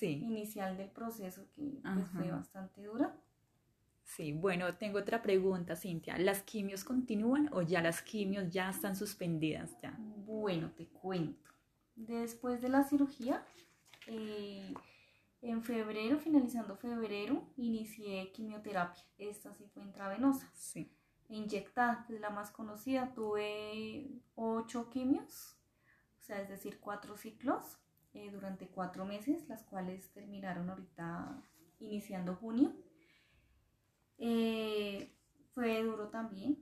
inicial 0.00 0.76
del 0.76 0.90
proceso 0.90 1.50
que 1.52 1.80
pues, 1.82 2.08
fue 2.10 2.30
bastante 2.30 2.82
dura. 2.82 3.16
Sí, 4.06 4.32
bueno, 4.32 4.72
tengo 4.76 5.00
otra 5.00 5.20
pregunta, 5.20 5.74
Cintia. 5.74 6.16
¿Las 6.16 6.42
quimios 6.42 6.84
continúan 6.84 7.50
o 7.52 7.60
ya 7.60 7.82
las 7.82 8.00
quimios 8.00 8.50
ya 8.50 8.70
están 8.70 8.94
suspendidas 8.94 9.76
ya? 9.82 9.96
Bueno, 9.98 10.70
te 10.70 10.86
cuento. 10.86 11.50
Después 11.96 12.62
de 12.62 12.68
la 12.68 12.84
cirugía, 12.84 13.44
eh, 14.06 14.72
en 15.42 15.62
febrero, 15.62 16.18
finalizando 16.18 16.76
febrero, 16.76 17.42
inicié 17.56 18.30
quimioterapia. 18.32 19.02
Esta 19.18 19.52
sí 19.54 19.66
fue 19.74 19.82
intravenosa. 19.82 20.48
Sí. 20.54 20.88
Inyectada, 21.28 22.06
es 22.08 22.20
la 22.20 22.30
más 22.30 22.52
conocida. 22.52 23.12
Tuve 23.12 24.08
ocho 24.36 24.88
quimios, 24.88 25.58
o 26.20 26.22
sea, 26.22 26.40
es 26.40 26.48
decir, 26.48 26.78
cuatro 26.78 27.16
ciclos 27.16 27.80
eh, 28.14 28.30
durante 28.30 28.68
cuatro 28.68 29.04
meses, 29.04 29.48
las 29.48 29.64
cuales 29.64 30.08
terminaron 30.12 30.70
ahorita 30.70 31.42
iniciando 31.80 32.36
junio. 32.36 32.72
Eh, 34.18 35.12
fue 35.52 35.82
duro 35.82 36.08
también. 36.08 36.58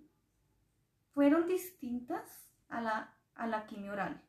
Fueron 1.12 1.46
distintas 1.46 2.50
a 2.68 2.80
la, 2.80 3.16
a 3.34 3.46
la 3.46 3.66
quimio 3.66 3.92
oral, 3.92 4.20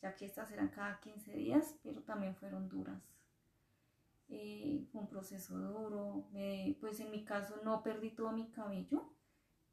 ya 0.00 0.16
que 0.16 0.24
estas 0.24 0.50
eran 0.50 0.68
cada 0.68 0.98
15 1.00 1.32
días, 1.32 1.76
pero 1.82 2.02
también 2.02 2.34
fueron 2.36 2.68
duras. 2.68 3.02
Eh, 4.28 4.86
fue 4.90 5.02
un 5.02 5.08
proceso 5.08 5.58
duro, 5.58 6.26
pues 6.80 7.00
en 7.00 7.10
mi 7.10 7.22
caso 7.24 7.60
no 7.64 7.82
perdí 7.82 8.10
todo 8.10 8.32
mi 8.32 8.50
cabello, 8.50 9.12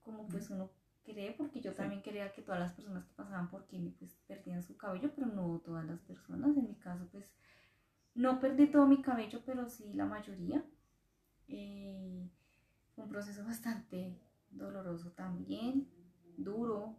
como 0.01 0.27
pues 0.27 0.49
uno 0.49 0.69
cree, 1.03 1.31
porque 1.31 1.61
yo 1.61 1.73
también 1.73 2.01
creía 2.01 2.33
que 2.33 2.41
todas 2.41 2.59
las 2.59 2.73
personas 2.73 3.05
que 3.05 3.13
pasaban 3.13 3.49
por 3.49 3.67
quimio 3.67 3.93
pues 3.97 4.17
perdían 4.27 4.61
su 4.61 4.75
cabello, 4.75 5.11
pero 5.15 5.27
no 5.27 5.61
todas 5.63 5.85
las 5.85 6.01
personas, 6.01 6.57
en 6.57 6.67
mi 6.67 6.75
caso 6.75 7.07
pues 7.09 7.31
no 8.15 8.41
perdí 8.41 8.67
todo 8.67 8.85
mi 8.85 9.01
cabello, 9.01 9.41
pero 9.45 9.69
sí 9.69 9.93
la 9.93 10.05
mayoría. 10.05 10.61
Eh, 11.47 12.29
un 13.01 13.09
proceso 13.09 13.43
bastante 13.43 14.19
doloroso 14.51 15.11
también, 15.11 15.87
duro, 16.37 16.95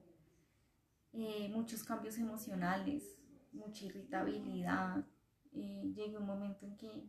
eh, 1.13 1.49
muchos 1.53 1.83
cambios 1.83 2.19
emocionales, 2.19 3.19
mucha 3.53 3.85
irritabilidad. 3.85 5.05
Eh, 5.53 5.93
llegué 5.95 6.17
un 6.17 6.27
momento 6.27 6.67
en 6.67 6.77
que 6.77 7.09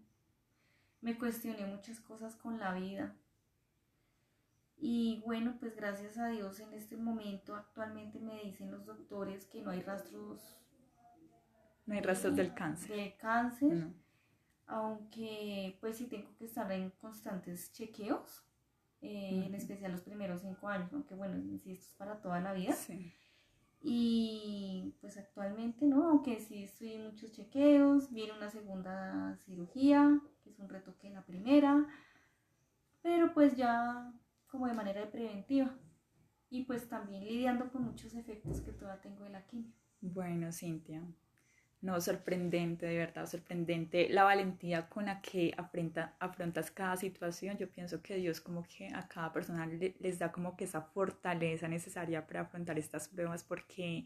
me 1.01 1.17
cuestioné 1.17 1.65
muchas 1.65 1.99
cosas 1.99 2.35
con 2.35 2.59
la 2.59 2.73
vida. 2.73 3.15
Y 4.77 5.21
bueno, 5.25 5.57
pues 5.59 5.75
gracias 5.75 6.17
a 6.17 6.27
Dios 6.29 6.59
en 6.59 6.73
este 6.73 6.97
momento 6.97 7.55
actualmente 7.55 8.19
me 8.19 8.41
dicen 8.41 8.71
los 8.71 8.85
doctores 8.85 9.45
que 9.45 9.61
no 9.61 9.69
hay 9.69 9.81
rastros. 9.81 10.57
No 11.85 11.93
hay 11.93 12.01
rastros 12.01 12.35
del 12.35 12.53
cáncer. 12.55 12.95
De 12.95 13.15
cáncer. 13.17 13.93
Aunque 14.65 15.77
pues 15.81 15.97
sí 15.97 16.07
tengo 16.07 16.35
que 16.35 16.45
estar 16.45 16.71
en 16.71 16.89
constantes 16.91 17.71
chequeos 17.73 18.43
eh, 19.01 19.45
en 19.45 19.55
especial 19.55 19.91
los 19.91 20.01
primeros 20.01 20.41
cinco 20.41 20.67
años, 20.67 20.93
aunque 20.93 21.15
bueno, 21.15 21.37
insisto, 21.37 21.85
es 21.85 21.95
para 21.95 22.21
toda 22.21 22.39
la 22.39 22.53
vida. 22.53 22.75
Y 23.83 24.93
pues 25.01 25.17
actualmente, 25.17 25.85
¿no? 25.85 26.07
Aunque 26.09 26.39
sí 26.39 26.63
estoy 26.63 26.93
en 26.93 27.05
muchos 27.05 27.31
chequeos, 27.31 28.11
viene 28.13 28.33
una 28.33 28.51
segunda 28.51 29.35
cirugía, 29.45 30.21
que 30.43 30.51
es 30.51 30.59
un 30.59 30.69
retoque 30.69 31.07
en 31.07 31.15
la 31.15 31.25
primera, 31.25 31.87
pero 33.01 33.33
pues 33.33 33.55
ya 33.55 34.13
como 34.47 34.67
de 34.67 34.73
manera 34.73 35.09
preventiva. 35.09 35.75
Y 36.51 36.65
pues 36.65 36.87
también 36.89 37.23
lidiando 37.23 37.71
con 37.71 37.83
muchos 37.83 38.13
efectos 38.13 38.61
que 38.61 38.73
todavía 38.73 39.01
tengo 39.01 39.23
de 39.23 39.29
la 39.31 39.47
quimio. 39.47 39.71
Bueno, 40.01 40.51
Cintia, 40.51 41.01
no, 41.81 41.99
sorprendente, 41.99 42.85
de 42.85 42.97
verdad, 42.97 43.25
sorprendente 43.25 44.07
la 44.09 44.23
valentía 44.23 44.87
con 44.87 45.05
la 45.05 45.19
que 45.19 45.51
afronta, 45.57 46.15
afrontas 46.19 46.69
cada 46.69 46.95
situación. 46.95 47.57
Yo 47.57 47.71
pienso 47.71 48.03
que 48.03 48.15
Dios 48.17 48.39
como 48.39 48.63
que 48.63 48.89
a 48.89 49.07
cada 49.07 49.33
persona 49.33 49.65
les 49.65 50.19
da 50.19 50.31
como 50.31 50.55
que 50.55 50.65
esa 50.65 50.81
fortaleza 50.83 51.67
necesaria 51.67 52.27
para 52.27 52.41
afrontar 52.41 52.77
estas 52.77 53.07
pruebas 53.07 53.43
porque 53.43 54.05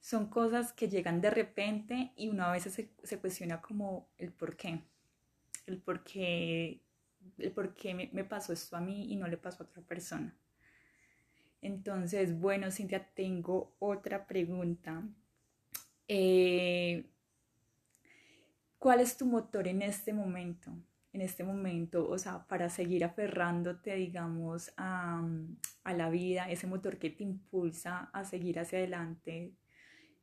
son 0.00 0.28
cosas 0.28 0.72
que 0.72 0.88
llegan 0.88 1.20
de 1.20 1.30
repente 1.30 2.12
y 2.16 2.28
uno 2.28 2.44
a 2.44 2.52
veces 2.52 2.74
se, 2.74 2.88
se 3.02 3.18
cuestiona 3.18 3.60
como 3.60 4.08
el 4.16 4.30
por 4.32 4.56
qué, 4.56 4.80
el 5.66 5.78
por 5.78 6.04
qué, 6.04 6.82
el 7.38 7.50
por 7.50 7.74
qué 7.74 7.94
me, 7.94 8.10
me 8.12 8.22
pasó 8.24 8.52
esto 8.52 8.76
a 8.76 8.80
mí 8.80 9.12
y 9.12 9.16
no 9.16 9.26
le 9.26 9.38
pasó 9.38 9.64
a 9.64 9.66
otra 9.66 9.82
persona. 9.82 10.36
Entonces, 11.62 12.38
bueno, 12.38 12.70
Cintia, 12.70 13.08
tengo 13.14 13.74
otra 13.80 14.28
pregunta 14.28 15.02
eh, 16.08 17.06
¿Cuál 18.78 19.00
es 19.00 19.16
tu 19.16 19.26
motor 19.26 19.66
en 19.66 19.82
este 19.82 20.12
momento? 20.12 20.70
En 21.12 21.20
este 21.22 21.42
momento, 21.42 22.08
o 22.08 22.18
sea, 22.18 22.46
para 22.46 22.68
seguir 22.68 23.04
aferrándote, 23.04 23.94
digamos, 23.94 24.72
a, 24.76 25.26
a 25.82 25.94
la 25.94 26.10
vida, 26.10 26.50
ese 26.50 26.66
motor 26.66 26.98
que 26.98 27.10
te 27.10 27.24
impulsa 27.24 28.10
a 28.12 28.24
seguir 28.24 28.58
hacia 28.58 28.78
adelante. 28.78 29.54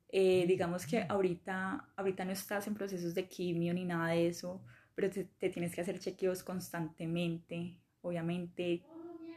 Eh, 0.10 0.46
digamos 0.48 0.86
que 0.86 1.06
ahorita, 1.10 1.90
ahorita 1.96 2.26
no 2.26 2.32
estás 2.32 2.68
en 2.68 2.76
procesos 2.76 3.16
de 3.16 3.28
quimio 3.28 3.74
ni 3.74 3.86
nada 3.86 4.10
de 4.10 4.28
eso, 4.28 4.64
pero 4.94 5.10
te, 5.10 5.26
te 5.26 5.50
tienes 5.50 5.74
que 5.74 5.82
hacer 5.82 6.00
chequeos 6.00 6.44
constantemente. 6.44 7.80
Obviamente, 8.02 8.84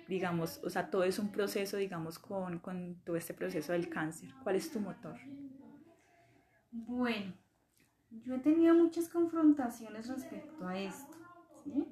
digamos, 0.06 0.60
o 0.62 0.68
sea, 0.68 0.90
todo 0.90 1.04
es 1.04 1.18
un 1.18 1.32
proceso, 1.32 1.78
digamos, 1.78 2.18
con, 2.18 2.58
con 2.58 3.00
todo 3.04 3.16
este 3.16 3.32
proceso 3.32 3.72
del 3.72 3.88
cáncer. 3.88 4.28
¿Cuál 4.42 4.56
es 4.56 4.70
tu 4.70 4.78
motor? 4.78 5.18
Bueno, 6.84 7.32
yo 8.10 8.34
he 8.34 8.38
tenido 8.38 8.74
muchas 8.74 9.08
confrontaciones 9.08 10.08
respecto 10.08 10.68
a 10.68 10.78
esto, 10.78 11.16
¿sí? 11.64 11.86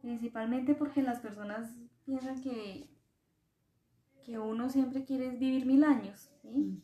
Principalmente 0.00 0.74
porque 0.74 1.00
las 1.00 1.20
personas 1.20 1.70
piensan 2.04 2.40
que, 2.40 2.90
que 4.24 4.38
uno 4.40 4.68
siempre 4.68 5.04
quiere 5.04 5.30
vivir 5.30 5.64
mil 5.64 5.84
años, 5.84 6.28
¿sí? 6.42 6.82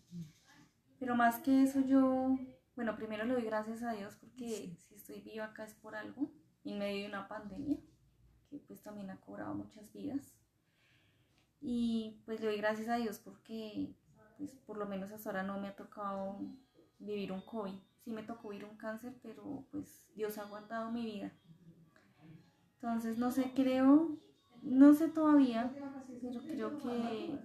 Pero 1.00 1.16
más 1.16 1.40
que 1.40 1.64
eso 1.64 1.80
yo, 1.80 2.38
bueno, 2.76 2.94
primero 2.94 3.24
le 3.24 3.34
doy 3.34 3.42
gracias 3.42 3.82
a 3.82 3.92
Dios 3.92 4.14
porque 4.16 4.76
si 4.78 4.94
estoy 4.94 5.20
viva 5.20 5.46
acá 5.46 5.64
es 5.64 5.74
por 5.74 5.96
algo, 5.96 6.30
en 6.64 6.78
medio 6.78 7.02
de 7.02 7.08
una 7.08 7.26
pandemia, 7.26 7.78
que 8.48 8.58
pues 8.60 8.82
también 8.82 9.10
ha 9.10 9.20
cobrado 9.20 9.52
muchas 9.54 9.92
vidas. 9.92 10.36
Y 11.60 12.22
pues 12.24 12.40
le 12.40 12.46
doy 12.46 12.56
gracias 12.58 12.88
a 12.88 12.96
Dios 12.96 13.18
porque 13.18 13.96
pues 14.42 14.58
por 14.66 14.76
lo 14.76 14.86
menos 14.86 15.12
hasta 15.12 15.30
ahora 15.30 15.44
no 15.44 15.60
me 15.60 15.68
ha 15.68 15.76
tocado 15.76 16.40
vivir 16.98 17.30
un 17.30 17.42
COVID. 17.42 17.74
Sí 18.04 18.10
me 18.10 18.24
tocó 18.24 18.48
vivir 18.48 18.64
un 18.64 18.76
cáncer, 18.76 19.14
pero 19.22 19.64
pues 19.70 20.08
Dios 20.16 20.36
ha 20.38 20.42
aguantado 20.42 20.90
mi 20.90 21.04
vida. 21.04 21.32
Entonces, 22.74 23.18
no 23.18 23.30
sé, 23.30 23.52
creo, 23.54 24.18
no 24.62 24.94
sé 24.94 25.08
todavía, 25.08 25.72
pero 26.20 26.40
creo 26.40 26.78
que, 26.78 27.38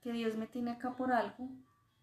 que 0.00 0.12
Dios 0.12 0.36
me 0.36 0.48
tiene 0.48 0.72
acá 0.72 0.96
por 0.96 1.12
algo. 1.12 1.48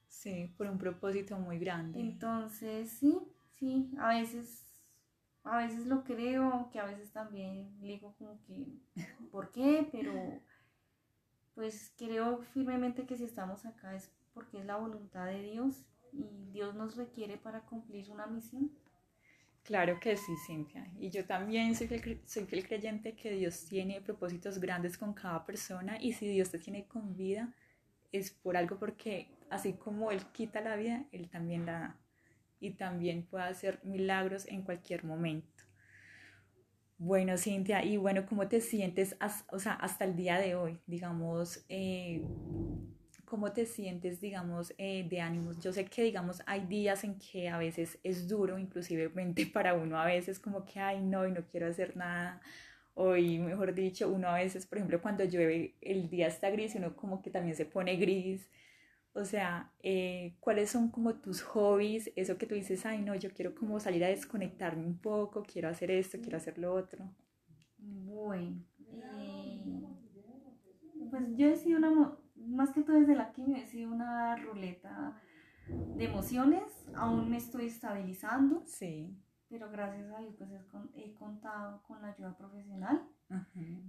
Sí, 0.08 0.54
por 0.58 0.68
un 0.68 0.78
propósito 0.78 1.38
muy 1.38 1.60
grande. 1.60 2.00
Entonces, 2.00 2.90
sí, 2.90 3.20
sí, 3.60 3.92
a 4.00 4.10
veces, 4.10 4.66
a 5.44 5.58
veces 5.58 5.88
lo 5.88 6.06
creo, 6.06 6.70
que 6.72 6.80
a 6.80 6.86
veces 6.86 7.12
también 7.12 7.78
digo 7.82 8.16
como 8.18 8.42
que, 8.44 8.80
¿por 9.30 9.52
qué? 9.52 9.90
Pero 9.92 10.14
pues 11.56 11.94
creo 11.98 12.42
firmemente 12.54 13.06
que 13.06 13.18
si 13.18 13.24
estamos 13.24 13.66
acá 13.66 13.96
es 13.96 14.10
porque 14.34 14.60
es 14.60 14.66
la 14.66 14.78
voluntad 14.78 15.26
de 15.26 15.42
Dios 15.42 15.84
y 16.14 16.52
Dios 16.52 16.76
nos 16.76 16.96
requiere 16.96 17.38
para 17.38 17.62
cumplir 17.62 18.10
una 18.12 18.28
misión. 18.28 18.72
Claro 19.64 20.00
que 20.00 20.18
sí, 20.18 20.34
Cintia. 20.48 20.92
Y 21.00 21.10
yo 21.10 21.26
también 21.26 21.76
soy 21.76 21.88
fiel, 21.88 22.22
soy 22.26 22.46
fiel 22.46 22.68
creyente 22.68 23.14
que 23.14 23.32
Dios 23.32 23.66
tiene 23.66 24.02
propósitos 24.02 24.60
grandes 24.60 24.98
con 24.98 25.14
cada 25.14 25.46
persona 25.46 25.98
y 26.02 26.14
si 26.14 26.28
Dios 26.28 26.50
te 26.50 26.60
tiene 26.60 26.86
con 26.86 27.16
vida 27.16 27.54
es 28.12 28.32
por 28.32 28.58
algo 28.58 28.78
porque 28.78 29.30
así 29.50 29.74
como 29.74 30.12
Él 30.12 30.26
quita 30.32 30.62
la 30.62 30.76
vida, 30.76 31.06
Él 31.12 31.30
también 31.30 31.66
la 31.66 31.72
da 31.74 31.98
y 32.60 32.72
también 32.72 33.24
puede 33.24 33.46
hacer 33.46 33.80
milagros 33.84 34.48
en 34.48 34.62
cualquier 34.62 35.04
momento. 35.04 35.64
Bueno, 37.04 37.36
Cintia, 37.36 37.84
y 37.84 37.98
bueno, 37.98 38.28
¿cómo 38.28 38.48
te 38.48 38.62
sientes 38.62 39.18
o 39.50 39.58
sea, 39.58 39.74
hasta 39.74 40.06
el 40.06 40.16
día 40.16 40.38
de 40.38 40.54
hoy? 40.54 40.80
Digamos, 40.86 41.66
eh, 41.68 42.22
cómo 43.26 43.52
te 43.54 43.66
sientes, 43.66 44.22
digamos, 44.22 44.72
eh, 44.78 45.08
de 45.10 45.20
ánimos. 45.20 45.60
Yo 45.60 45.74
sé 45.74 45.86
que, 45.86 46.04
digamos, 46.04 46.44
hay 46.46 46.62
días 46.68 47.04
en 47.04 47.18
que 47.18 47.50
a 47.50 47.58
veces 47.58 47.98
es 48.04 48.28
duro, 48.28 48.60
inclusivemente 48.60 49.46
para 49.52 49.74
uno 49.74 50.00
a 50.00 50.06
veces 50.06 50.40
como 50.40 50.64
que, 50.64 50.80
ay, 50.80 51.02
no, 51.02 51.26
y 51.28 51.32
no 51.32 51.44
quiero 51.48 51.68
hacer 51.68 51.98
nada. 51.98 52.40
Hoy, 52.94 53.40
mejor 53.40 53.74
dicho, 53.74 54.08
uno 54.08 54.28
a 54.30 54.36
veces, 54.36 54.68
por 54.68 54.78
ejemplo, 54.78 55.02
cuando 55.02 55.24
llueve, 55.24 55.78
el 55.82 56.08
día 56.08 56.28
está 56.28 56.52
gris 56.52 56.76
uno 56.76 56.96
como 56.96 57.24
que 57.24 57.32
también 57.32 57.56
se 57.56 57.66
pone 57.66 57.96
gris. 57.96 58.48
O 59.14 59.26
sea, 59.26 59.72
eh, 59.84 60.36
¿cuáles 60.40 60.70
son 60.70 60.90
como 60.90 61.16
tus 61.16 61.42
hobbies? 61.42 62.12
Eso 62.16 62.38
que 62.38 62.46
tú 62.46 62.56
dices, 62.56 62.86
ay, 62.86 63.02
no, 63.02 63.14
yo 63.16 63.32
quiero 63.32 63.54
como 63.54 63.80
salir 63.80 64.04
a 64.06 64.08
desconectarme 64.08 64.86
un 64.86 64.98
poco, 64.98 65.44
quiero 65.44 65.68
hacer 65.68 65.92
esto, 65.92 66.20
quiero 66.22 66.38
hacer 66.38 66.58
lo 66.58 66.74
otro. 66.74 67.10
Bueno, 67.78 68.64
eh, 68.88 69.62
pues 71.10 71.24
yo 71.36 71.48
he 71.48 71.58
sido 71.58 71.78
una, 71.78 72.18
más 72.36 72.72
que 72.72 72.84
todo 72.84 73.00
desde 73.00 73.16
la 73.16 73.34
quimio, 73.34 73.58
he 73.58 73.66
sido 73.66 73.92
una 73.92 74.38
ruleta 74.38 75.22
de 75.68 76.06
emociones, 76.06 76.64
aún 76.96 77.30
me 77.30 77.38
estoy 77.38 77.66
estabilizando. 77.66 78.64
Sí. 78.66 79.18
Pero 79.50 79.70
gracias 79.70 80.10
a 80.10 80.20
Dios 80.20 80.36
pues 80.38 80.50
he 80.96 81.14
contado 81.16 81.84
con 81.84 82.02
la 82.02 82.14
ayuda 82.14 82.38
profesional 82.38 83.04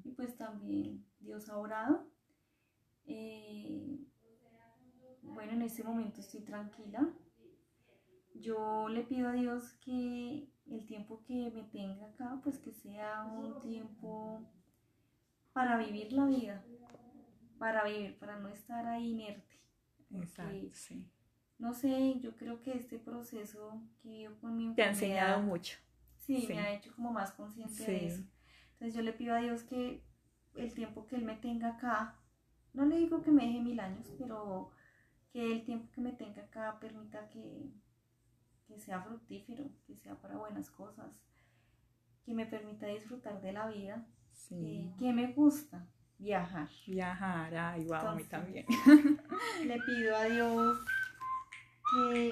y 0.03 0.11
pues 0.11 0.37
también 0.37 1.05
Dios 1.21 1.49
ha 1.49 1.57
orado. 1.57 2.09
Eh, 3.05 3.99
bueno, 5.23 5.53
en 5.53 5.63
este 5.63 5.83
momento 5.83 6.21
estoy 6.21 6.41
tranquila. 6.41 7.09
Yo 8.35 8.89
le 8.89 9.03
pido 9.03 9.29
a 9.29 9.33
Dios 9.33 9.73
que 9.85 10.49
el 10.67 10.87
tiempo 10.87 11.23
que 11.25 11.51
me 11.51 11.63
tenga 11.65 12.07
acá, 12.07 12.41
pues 12.43 12.59
que 12.59 12.73
sea 12.73 13.25
un 13.25 13.61
tiempo 13.61 14.41
para 15.53 15.77
vivir 15.79 16.13
la 16.13 16.27
vida, 16.27 16.65
para 17.59 17.85
vivir, 17.85 18.19
para 18.19 18.39
no 18.39 18.49
estar 18.49 18.87
ahí 18.87 19.11
inerte. 19.11 19.61
Exacto, 20.11 20.69
sí. 20.73 21.09
No 21.59 21.75
sé, 21.75 22.19
yo 22.21 22.35
creo 22.37 22.61
que 22.63 22.77
este 22.77 22.99
proceso 22.99 23.81
que 24.03 24.23
yo 24.23 24.41
con 24.41 24.57
mi 24.57 24.75
Te 24.75 24.83
ha 24.83 24.89
enseñado 24.89 25.43
mucho. 25.43 25.79
Sí, 26.17 26.47
me 26.49 26.59
ha 26.59 26.73
hecho 26.73 26.95
como 26.95 27.13
más 27.13 27.33
consciente 27.33 27.85
de 27.85 28.07
eso. 28.07 28.23
Entonces 28.73 28.95
yo 28.95 29.03
le 29.03 29.13
pido 29.13 29.35
a 29.35 29.39
Dios 29.39 29.63
que 29.63 30.03
el 30.57 30.75
tiempo 30.75 31.07
que 31.07 31.17
Él 31.17 31.25
me 31.25 31.37
tenga 31.37 31.69
acá, 31.69 32.19
no 32.73 32.85
le 32.85 32.97
digo 32.97 33.23
que 33.23 33.31
me 33.31 33.47
deje 33.47 33.61
mil 33.61 33.79
años, 33.81 34.11
pero 34.19 34.71
que 35.33 35.53
el 35.53 35.65
tiempo 35.65 35.91
que 35.93 36.01
me 36.01 36.13
tenga 36.13 36.43
acá 36.43 36.79
permita 36.79 37.29
que, 37.31 37.71
que 38.67 38.79
sea 38.79 39.01
fructífero, 39.01 39.65
que 39.87 39.97
sea 39.97 40.15
para 40.17 40.37
buenas 40.37 40.71
cosas, 40.71 41.11
que 42.25 42.35
me 42.35 42.47
permita 42.47 42.87
disfrutar 42.87 43.41
de 43.41 43.53
la 43.53 43.69
vida, 43.69 44.07
eh, 44.51 44.93
que 44.99 45.13
me 45.13 45.33
gusta 45.33 45.87
viajar. 46.19 46.69
Viajar, 46.87 47.55
ay, 47.55 47.85
wow, 47.85 47.97
a 47.97 48.15
mí 48.15 48.25
también. 48.25 48.67
Le 49.65 49.81
pido 49.81 50.17
a 50.17 50.25
Dios 50.25 50.79
que, 51.91 52.31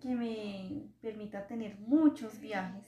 que 0.00 0.14
me 0.14 0.88
permita 1.02 1.46
tener 1.46 1.78
muchos 1.78 2.40
viajes, 2.40 2.84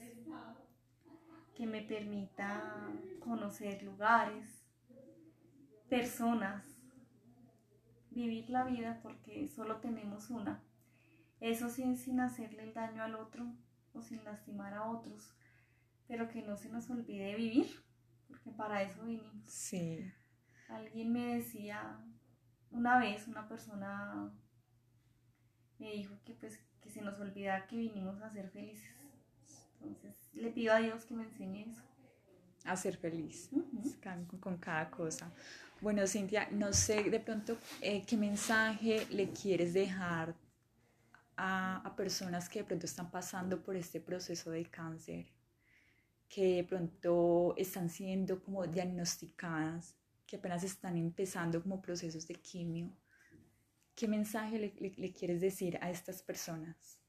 que 1.55 1.67
me 1.67 1.81
permita 1.83 2.89
conocer 3.19 3.83
lugares, 3.83 4.65
personas, 5.89 6.78
vivir 8.11 8.49
la 8.49 8.63
vida 8.63 8.99
porque 9.01 9.47
solo 9.47 9.77
tenemos 9.77 10.29
una 10.29 10.61
eso 11.39 11.69
sin, 11.69 11.97
sin 11.97 12.19
hacerle 12.19 12.63
el 12.63 12.73
daño 12.73 13.03
al 13.03 13.15
otro 13.15 13.45
o 13.93 14.01
sin 14.01 14.23
lastimar 14.23 14.73
a 14.73 14.89
otros, 14.89 15.33
pero 16.07 16.27
que 16.29 16.41
no 16.41 16.57
se 16.57 16.69
nos 16.69 16.89
olvide 16.89 17.35
vivir, 17.35 17.67
porque 18.27 18.51
para 18.51 18.83
eso 18.83 19.03
vinimos. 19.03 19.45
Sí. 19.45 20.11
Alguien 20.67 21.11
me 21.11 21.35
decía 21.35 21.97
una 22.71 22.99
vez, 22.99 23.27
una 23.27 23.47
persona 23.47 24.31
me 25.79 25.91
dijo 25.93 26.15
que 26.25 26.33
pues 26.33 26.59
que 26.81 26.89
se 26.89 27.01
nos 27.01 27.19
olvida 27.19 27.67
que 27.67 27.77
vinimos 27.77 28.21
a 28.21 28.29
ser 28.29 28.49
felices. 28.49 28.93
Entonces 29.81 30.29
le 30.33 30.51
pido 30.51 30.73
a 30.73 30.79
Dios 30.79 31.05
que 31.05 31.13
me 31.13 31.23
enseñe 31.23 31.69
eso. 31.69 31.83
A 32.69 32.75
ser 32.75 32.97
feliz 32.97 33.49
con, 34.39 34.57
cada 34.57 34.91
cosa. 34.91 35.31
Bueno, 35.81 36.05
Cintia, 36.05 36.49
no 36.51 36.71
sé 36.71 37.09
de 37.09 37.19
pronto 37.19 37.57
eh, 37.81 38.03
qué 38.05 38.15
mensaje 38.15 39.07
le 39.09 39.31
quieres 39.31 39.73
dejar 39.73 40.35
a, 41.35 41.93
personas 41.97 42.47
que 42.47 42.59
de 42.59 42.65
pronto 42.65 42.85
están 42.85 43.09
pasando 43.09 43.63
por 43.63 43.75
este 43.75 43.99
proceso 43.99 44.51
de 44.51 44.65
cáncer, 44.65 45.25
que 46.27 46.57
de 46.57 46.63
pronto 46.63 47.55
están 47.57 47.89
siendo 47.89 48.43
como 48.43 48.67
diagnosticadas, 48.67 49.95
que 50.27 50.35
apenas 50.35 50.63
están 50.63 50.95
empezando 50.95 51.63
como 51.63 51.81
procesos 51.81 52.27
de 52.27 52.35
quimio. 52.35 52.91
¿Qué 53.95 54.07
mensaje 54.07 54.59
le, 54.77 55.11
quieres 55.13 55.41
decir 55.41 55.79
a 55.81 55.89
estas 55.89 56.21
personas? 56.21 56.99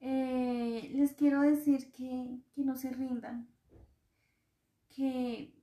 Eh, 0.00 0.90
les 0.94 1.12
quiero 1.12 1.42
decir 1.42 1.92
que, 1.92 2.40
que 2.54 2.62
no 2.62 2.76
se 2.76 2.90
rindan, 2.90 3.48
que 4.96 5.54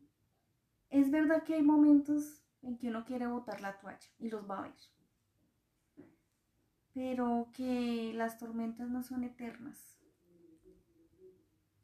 es 0.89 1.09
verdad 1.09 1.43
que 1.43 1.55
hay 1.55 1.63
momentos 1.63 2.45
en 2.61 2.77
que 2.77 2.89
uno 2.89 3.03
quiere 3.03 3.25
botar 3.27 3.59
la 3.61 3.79
toalla 3.79 4.07
y 4.19 4.29
los 4.29 4.49
va 4.49 4.59
a 4.59 4.61
ver 4.63 4.75
pero 6.93 7.49
que 7.53 8.13
las 8.13 8.37
tormentas 8.37 8.89
no 8.89 9.01
son 9.01 9.23
eternas, 9.23 9.99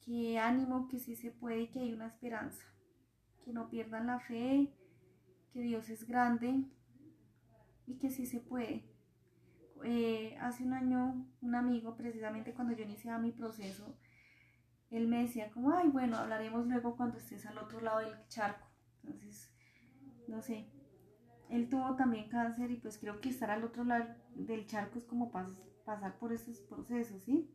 que 0.01 0.37
ánimo, 0.37 0.87
que 0.87 0.99
sí 0.99 1.15
se 1.15 1.31
puede 1.31 1.61
y 1.61 1.67
que 1.67 1.79
hay 1.79 1.93
una 1.93 2.07
esperanza, 2.07 2.63
que 3.43 3.51
no 3.51 3.69
pierdan 3.69 4.07
la 4.07 4.19
fe, 4.19 4.71
que 5.51 5.61
Dios 5.61 5.89
es 5.89 6.05
grande 6.05 6.63
y 7.87 7.97
que 7.97 8.11
sí 8.11 8.27
se 8.27 8.39
puede. 8.39 8.85
Eh, 9.83 10.37
hace 10.41 10.63
un 10.63 10.73
año 10.73 11.25
un 11.41 11.55
amigo, 11.55 11.95
precisamente 11.95 12.53
cuando 12.53 12.75
yo 12.75 12.83
iniciaba 12.83 13.17
mi 13.17 13.31
proceso, 13.31 13.97
él 14.91 15.07
me 15.07 15.21
decía 15.21 15.51
como, 15.51 15.71
ay, 15.71 15.89
bueno, 15.89 16.17
hablaremos 16.17 16.67
luego 16.67 16.95
cuando 16.95 17.17
estés 17.17 17.45
al 17.45 17.57
otro 17.57 17.81
lado 17.81 17.99
del 17.99 18.27
charco. 18.27 18.67
Entonces, 19.03 19.51
no 20.27 20.41
sé, 20.41 20.67
él 21.49 21.69
tuvo 21.69 21.95
también 21.95 22.29
cáncer 22.29 22.71
y 22.71 22.77
pues 22.77 22.97
creo 22.97 23.19
que 23.21 23.29
estar 23.29 23.49
al 23.51 23.63
otro 23.63 23.83
lado 23.83 24.05
del 24.35 24.65
charco 24.67 24.99
es 24.99 25.05
como 25.05 25.31
pasar 25.31 26.17
por 26.19 26.33
esos 26.33 26.59
procesos, 26.61 27.23
¿sí? 27.23 27.49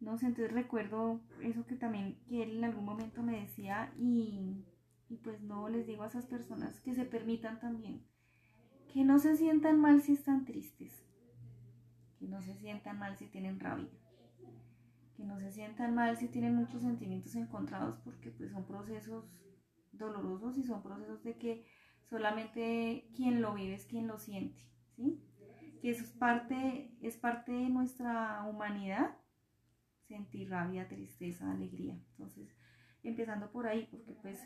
No 0.00 0.16
sé, 0.16 0.26
entonces 0.26 0.52
recuerdo 0.52 1.20
eso 1.42 1.66
que 1.66 1.76
también 1.76 2.18
que 2.26 2.42
él 2.42 2.58
en 2.58 2.64
algún 2.64 2.86
momento 2.86 3.22
me 3.22 3.40
decía 3.40 3.92
y, 3.98 4.64
y 5.10 5.16
pues 5.16 5.42
no 5.42 5.68
les 5.68 5.86
digo 5.86 6.04
a 6.04 6.06
esas 6.06 6.26
personas 6.26 6.80
que 6.80 6.94
se 6.94 7.04
permitan 7.04 7.60
también, 7.60 8.02
que 8.92 9.04
no 9.04 9.18
se 9.18 9.36
sientan 9.36 9.78
mal 9.78 10.00
si 10.00 10.14
están 10.14 10.46
tristes, 10.46 11.04
que 12.18 12.26
no 12.26 12.40
se 12.40 12.54
sientan 12.54 12.98
mal 12.98 13.16
si 13.18 13.26
tienen 13.26 13.60
rabia, 13.60 13.90
que 15.20 15.26
no 15.26 15.38
se 15.38 15.52
sientan 15.52 15.94
mal 15.94 16.16
si 16.16 16.28
tienen 16.28 16.54
muchos 16.54 16.80
sentimientos 16.80 17.34
encontrados 17.34 17.98
porque 18.04 18.30
pues 18.30 18.50
son 18.52 18.66
procesos 18.66 19.30
dolorosos 19.92 20.56
y 20.56 20.62
son 20.62 20.82
procesos 20.82 21.22
de 21.22 21.36
que 21.36 21.66
solamente 22.08 23.10
quien 23.14 23.42
lo 23.42 23.52
vive 23.52 23.74
es 23.74 23.84
quien 23.84 24.06
lo 24.06 24.18
siente, 24.18 24.62
¿sí? 24.96 25.22
Que 25.82 25.90
eso 25.90 26.04
es 26.04 26.12
parte, 26.12 26.96
es 27.02 27.18
parte 27.18 27.52
de 27.52 27.68
nuestra 27.68 28.46
humanidad, 28.48 29.14
sentir 30.08 30.48
rabia, 30.48 30.88
tristeza, 30.88 31.52
alegría. 31.52 32.00
Entonces, 32.12 32.56
empezando 33.02 33.52
por 33.52 33.66
ahí, 33.66 33.88
porque 33.90 34.14
pues 34.22 34.42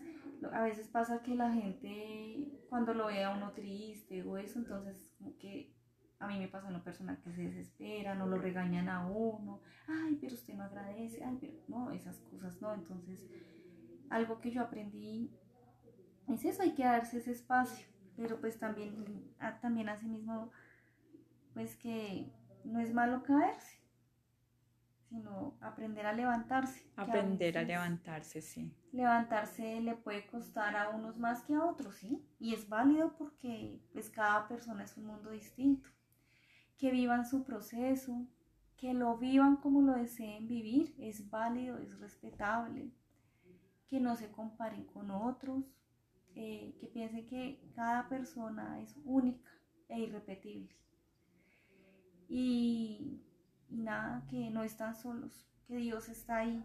a 0.53 0.63
veces 0.63 0.89
pasa 0.89 1.23
que 1.23 1.37
la 1.37 1.53
gente 1.53 2.67
cuando 2.69 2.95
lo 2.95 3.07
ve 3.07 3.23
a 3.23 3.31
uno 3.31 3.53
triste 3.53 4.25
o 4.25 4.39
eso, 4.39 4.59
entonces 4.59 5.15
como 5.19 5.39
que 5.39 5.73
a 6.25 6.29
mí 6.29 6.39
me 6.39 6.49
pasa 6.49 6.69
una 6.69 6.83
persona 6.83 7.21
que 7.23 7.33
se 7.33 7.43
desespera, 7.43 8.15
no 8.15 8.27
lo 8.27 8.39
regañan 8.39 8.89
a 8.89 9.07
uno, 9.07 9.61
ay, 9.87 10.17
pero 10.21 10.35
usted 10.35 10.55
no 10.55 10.65
agradece, 10.65 11.23
ay, 11.25 11.39
pero 11.41 11.55
no, 11.69 11.91
esas 11.91 12.19
cosas 12.31 12.61
no. 12.61 12.73
Entonces, 12.75 13.27
algo 14.11 14.41
que 14.41 14.51
yo 14.51 14.63
aprendí 14.63 15.31
es 16.29 16.45
eso, 16.45 16.63
hay 16.63 16.75
que 16.75 16.85
darse 16.85 17.19
ese 17.19 17.33
espacio, 17.33 17.87
pero 18.17 18.41
pues 18.41 18.59
también, 18.59 19.35
también 19.61 19.89
así 19.89 20.07
mismo, 20.07 20.51
pues 21.53 21.77
que 21.77 22.33
no 22.65 22.81
es 22.81 22.93
malo 22.95 23.23
caerse, 23.23 23.85
sino 25.09 25.57
aprender 25.61 26.07
a 26.07 26.13
levantarse. 26.13 26.91
Aprender 26.97 27.59
a, 27.59 27.63
levantarse, 27.63 28.41
sí. 28.41 28.75
Levantarse 28.93 29.81
le 29.81 29.95
puede 29.95 30.27
costar 30.27 30.77
a 30.77 30.89
unos 30.89 31.19
más 31.19 31.43
que 31.43 31.55
a 31.55 31.65
otros, 31.65 31.97
¿sí? 31.97 32.27
Y 32.39 32.55
es 32.55 32.69
válido 32.69 33.17
porque 33.17 33.81
pues 33.93 34.11
cada 34.11 34.49
persona 34.49 34.85
es 34.85 34.97
un 34.97 35.07
mundo 35.07 35.31
distinto. 35.31 35.89
Que 36.79 36.91
vivan 36.91 37.25
su 37.25 37.45
proceso, 37.45 38.27
que 38.77 38.95
lo 38.95 39.17
vivan 39.17 39.57
como 39.57 39.81
lo 39.81 39.95
deseen 39.95 40.47
vivir, 40.47 40.95
es 40.99 41.31
válido, 41.31 41.79
es 41.79 41.99
respetable. 41.99 42.91
Que 43.89 44.01
no 44.01 44.17
se 44.17 44.31
comparen 44.31 44.85
con 44.85 45.11
otros, 45.11 45.65
eh, 46.35 46.77
que 46.81 46.89
piense 46.89 47.27
que 47.27 47.61
cada 47.75 48.09
persona 48.09 48.81
es 48.81 48.97
única 49.05 49.51
e 49.89 50.01
irrepetible. 50.01 50.75
Y, 52.29 53.23
nada, 53.69 54.27
que 54.29 54.51
no 54.51 54.65
están 54.65 54.97
solos, 54.97 55.47
que 55.67 55.77
Dios 55.77 56.09
está 56.09 56.39
ahí, 56.39 56.65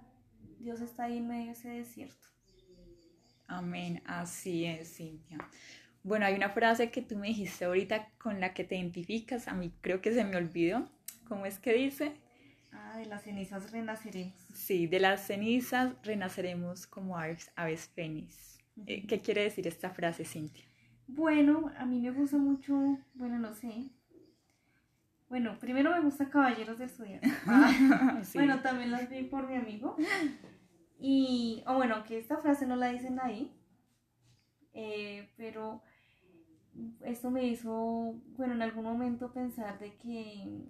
Dios 0.60 0.82
está 0.82 1.04
ahí 1.04 1.18
en 1.18 1.28
medio 1.28 1.46
de 1.46 1.52
ese 1.52 1.70
desierto. 1.70 2.28
Amén, 3.48 4.02
así 4.06 4.66
es, 4.66 4.96
Cintia. 4.96 5.38
Bueno, 6.04 6.26
hay 6.26 6.36
una 6.36 6.50
frase 6.50 6.92
que 6.92 7.02
tú 7.02 7.18
me 7.18 7.28
dijiste 7.28 7.66
ahorita 7.66 8.10
con 8.18 8.40
la 8.40 8.54
que 8.54 8.64
te 8.64 8.76
identificas, 8.76 9.48
a 9.48 9.54
mí 9.54 9.72
creo 9.82 10.02
que 10.02 10.14
se 10.14 10.24
me 10.24 10.38
olvidó. 10.38 10.90
¿Cómo 11.28 11.46
es 11.46 11.60
que 11.60 11.74
dice? 11.74 12.14
Ah, 12.72 12.98
de 12.98 13.06
las 13.06 13.24
cenizas 13.24 13.72
renaceremos. 13.72 14.34
Sí, 14.54 14.88
de 14.88 15.00
las 15.00 15.26
cenizas 15.28 15.94
renaceremos 16.04 16.88
como 16.88 17.18
aves, 17.18 17.52
aves 17.56 17.90
fénix. 17.94 18.60
Eh, 18.88 19.06
¿Qué 19.06 19.20
quiere 19.20 19.44
decir 19.44 19.68
esta 19.68 19.90
frase, 19.90 20.24
Cintia? 20.26 20.64
Bueno, 21.08 21.72
a 21.78 21.86
mí 21.86 22.00
me 22.00 22.12
gusta 22.12 22.38
mucho, 22.38 22.74
bueno, 23.16 23.40
no 23.40 23.54
sé. 23.54 23.92
Bueno, 25.28 25.58
primero 25.60 25.92
me 25.92 26.02
gusta 26.02 26.30
Caballeros 26.30 26.80
del 26.80 26.90
Zodiaco. 26.90 27.28
Ah, 27.46 28.22
bueno, 28.34 28.62
también 28.62 28.92
las 28.92 29.10
vi 29.10 29.24
por 29.24 29.48
mi 29.48 29.56
amigo. 29.56 29.96
Y, 31.00 31.64
o 31.68 31.76
bueno, 31.76 32.04
que 32.04 32.18
esta 32.18 32.38
frase 32.38 32.66
no 32.66 32.76
la 32.76 32.90
dicen 32.90 33.20
ahí, 33.22 33.52
eh, 34.74 35.30
pero 35.38 35.82
esto 37.02 37.32
me 37.32 37.46
hizo, 37.46 38.16
bueno, 38.38 38.54
en 38.54 38.62
algún 38.62 38.84
momento 38.84 39.32
pensar 39.34 39.80
de 39.80 39.96
que, 39.98 40.66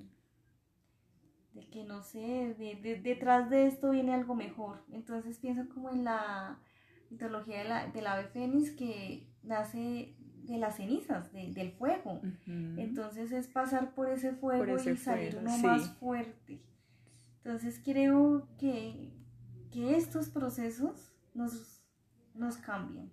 de 1.54 1.70
que 1.70 1.84
no 1.84 2.02
sé, 2.02 2.56
detrás 3.04 3.50
de 3.50 3.68
esto 3.68 3.92
viene 3.92 4.14
algo 4.14 4.36
mejor. 4.36 4.84
Entonces 4.92 5.40
pienso 5.40 5.68
como 5.70 5.90
en 5.90 6.04
la 6.04 6.60
mitología 7.10 7.60
de 7.60 7.70
la, 7.70 7.88
del 7.88 8.08
ave 8.08 8.28
fénix 8.28 8.72
que 8.72 9.28
nace 9.44 10.16
de 10.44 10.58
las 10.58 10.78
cenizas, 10.78 11.32
del 11.32 11.72
fuego. 11.72 12.22
Entonces 12.46 13.32
es 13.32 13.48
pasar 13.48 13.94
por 13.94 14.10
ese 14.10 14.34
fuego 14.34 14.78
y 14.78 14.98
salir 14.98 15.38
uno 15.38 15.58
más 15.60 15.90
fuerte. 15.98 16.62
Entonces 17.38 17.82
creo 17.84 18.48
que, 18.58 19.14
que 19.72 19.96
estos 19.96 20.30
procesos 20.30 21.14
nos, 21.34 21.84
nos 22.34 22.58
cambian. 22.58 23.12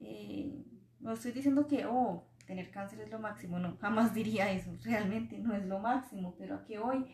Eh, 0.00 0.64
no 1.00 1.12
estoy 1.12 1.32
diciendo 1.32 1.66
que, 1.66 1.86
oh, 1.86 2.26
tener 2.46 2.70
cáncer 2.70 3.00
es 3.00 3.10
lo 3.10 3.18
máximo, 3.18 3.58
no, 3.58 3.76
jamás 3.78 4.14
diría 4.14 4.50
eso, 4.50 4.76
realmente 4.82 5.38
no 5.38 5.54
es 5.54 5.64
lo 5.66 5.78
máximo, 5.78 6.34
pero 6.38 6.56
a 6.56 6.64
que 6.64 6.78
hoy, 6.78 7.06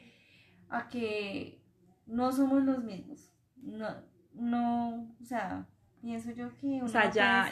a 0.69 0.89
que 0.89 1.63
no 2.07 2.33
somos 2.33 2.63
los 2.65 2.83
mismos, 2.83 3.31
no, 3.57 3.89
no, 4.33 5.15
o 5.21 5.25
sea, 5.25 5.67
pienso 6.01 6.31
yo 6.31 6.57
que 6.57 6.67
uno 6.67 6.85
o 6.85 6.89
sea, 6.89 7.11
ya, 7.11 7.51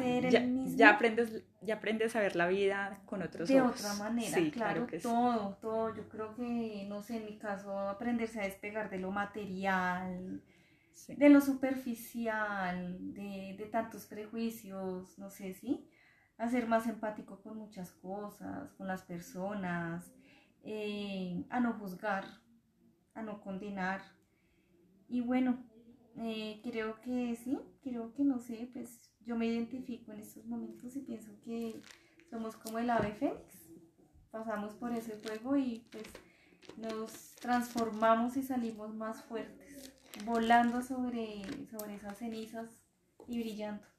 ya, 0.76 0.90
aprendes, 0.90 1.42
ya 1.60 1.74
aprendes 1.74 2.14
a 2.16 2.20
ver 2.20 2.36
la 2.36 2.46
vida 2.46 3.02
con 3.06 3.22
otros 3.22 3.48
de 3.48 3.60
otra 3.60 3.94
manera, 3.94 4.38
claro, 4.50 4.86
todo, 5.02 5.58
todo, 5.60 5.94
yo 5.94 6.08
creo 6.08 6.34
que, 6.34 6.86
no 6.88 7.02
sé, 7.02 7.18
en 7.18 7.26
mi 7.26 7.38
caso, 7.38 7.76
aprenderse 7.78 8.40
a 8.40 8.44
despegar 8.44 8.90
de 8.90 8.98
lo 8.98 9.10
material, 9.10 10.42
de 11.08 11.28
lo 11.28 11.40
superficial, 11.40 13.14
de, 13.14 13.56
de 13.58 13.66
tantos 13.66 14.06
prejuicios, 14.06 15.18
no 15.18 15.28
sé, 15.28 15.54
¿sí? 15.54 15.86
A 16.38 16.48
ser 16.48 16.66
más 16.66 16.86
empático 16.86 17.40
con 17.42 17.58
muchas 17.58 17.92
cosas, 17.92 18.72
con 18.74 18.86
las 18.86 19.02
personas, 19.02 20.12
eh, 20.62 21.44
a 21.50 21.60
no 21.60 21.74
juzgar, 21.74 22.24
a 23.14 23.22
no 23.22 23.40
condenar. 23.40 24.02
Y 25.08 25.20
bueno, 25.20 25.62
eh, 26.16 26.60
creo 26.62 27.00
que 27.00 27.36
sí, 27.36 27.58
creo 27.82 28.12
que 28.14 28.24
no 28.24 28.38
sé, 28.38 28.68
pues 28.72 29.10
yo 29.24 29.36
me 29.36 29.46
identifico 29.46 30.12
en 30.12 30.20
estos 30.20 30.44
momentos 30.46 30.96
y 30.96 31.00
pienso 31.00 31.32
que 31.42 31.80
somos 32.30 32.56
como 32.56 32.78
el 32.78 32.90
ave 32.90 33.12
fénix. 33.12 33.70
Pasamos 34.30 34.74
por 34.74 34.92
ese 34.92 35.12
fuego 35.16 35.56
y 35.56 35.86
pues 35.92 36.04
nos 36.76 37.36
transformamos 37.36 38.36
y 38.36 38.42
salimos 38.42 38.92
más 38.94 39.22
fuertes, 39.22 39.92
volando 40.24 40.82
sobre, 40.82 41.42
sobre 41.70 41.94
esas 41.94 42.18
cenizas 42.18 42.68
y 43.28 43.38
brillando. 43.38 43.93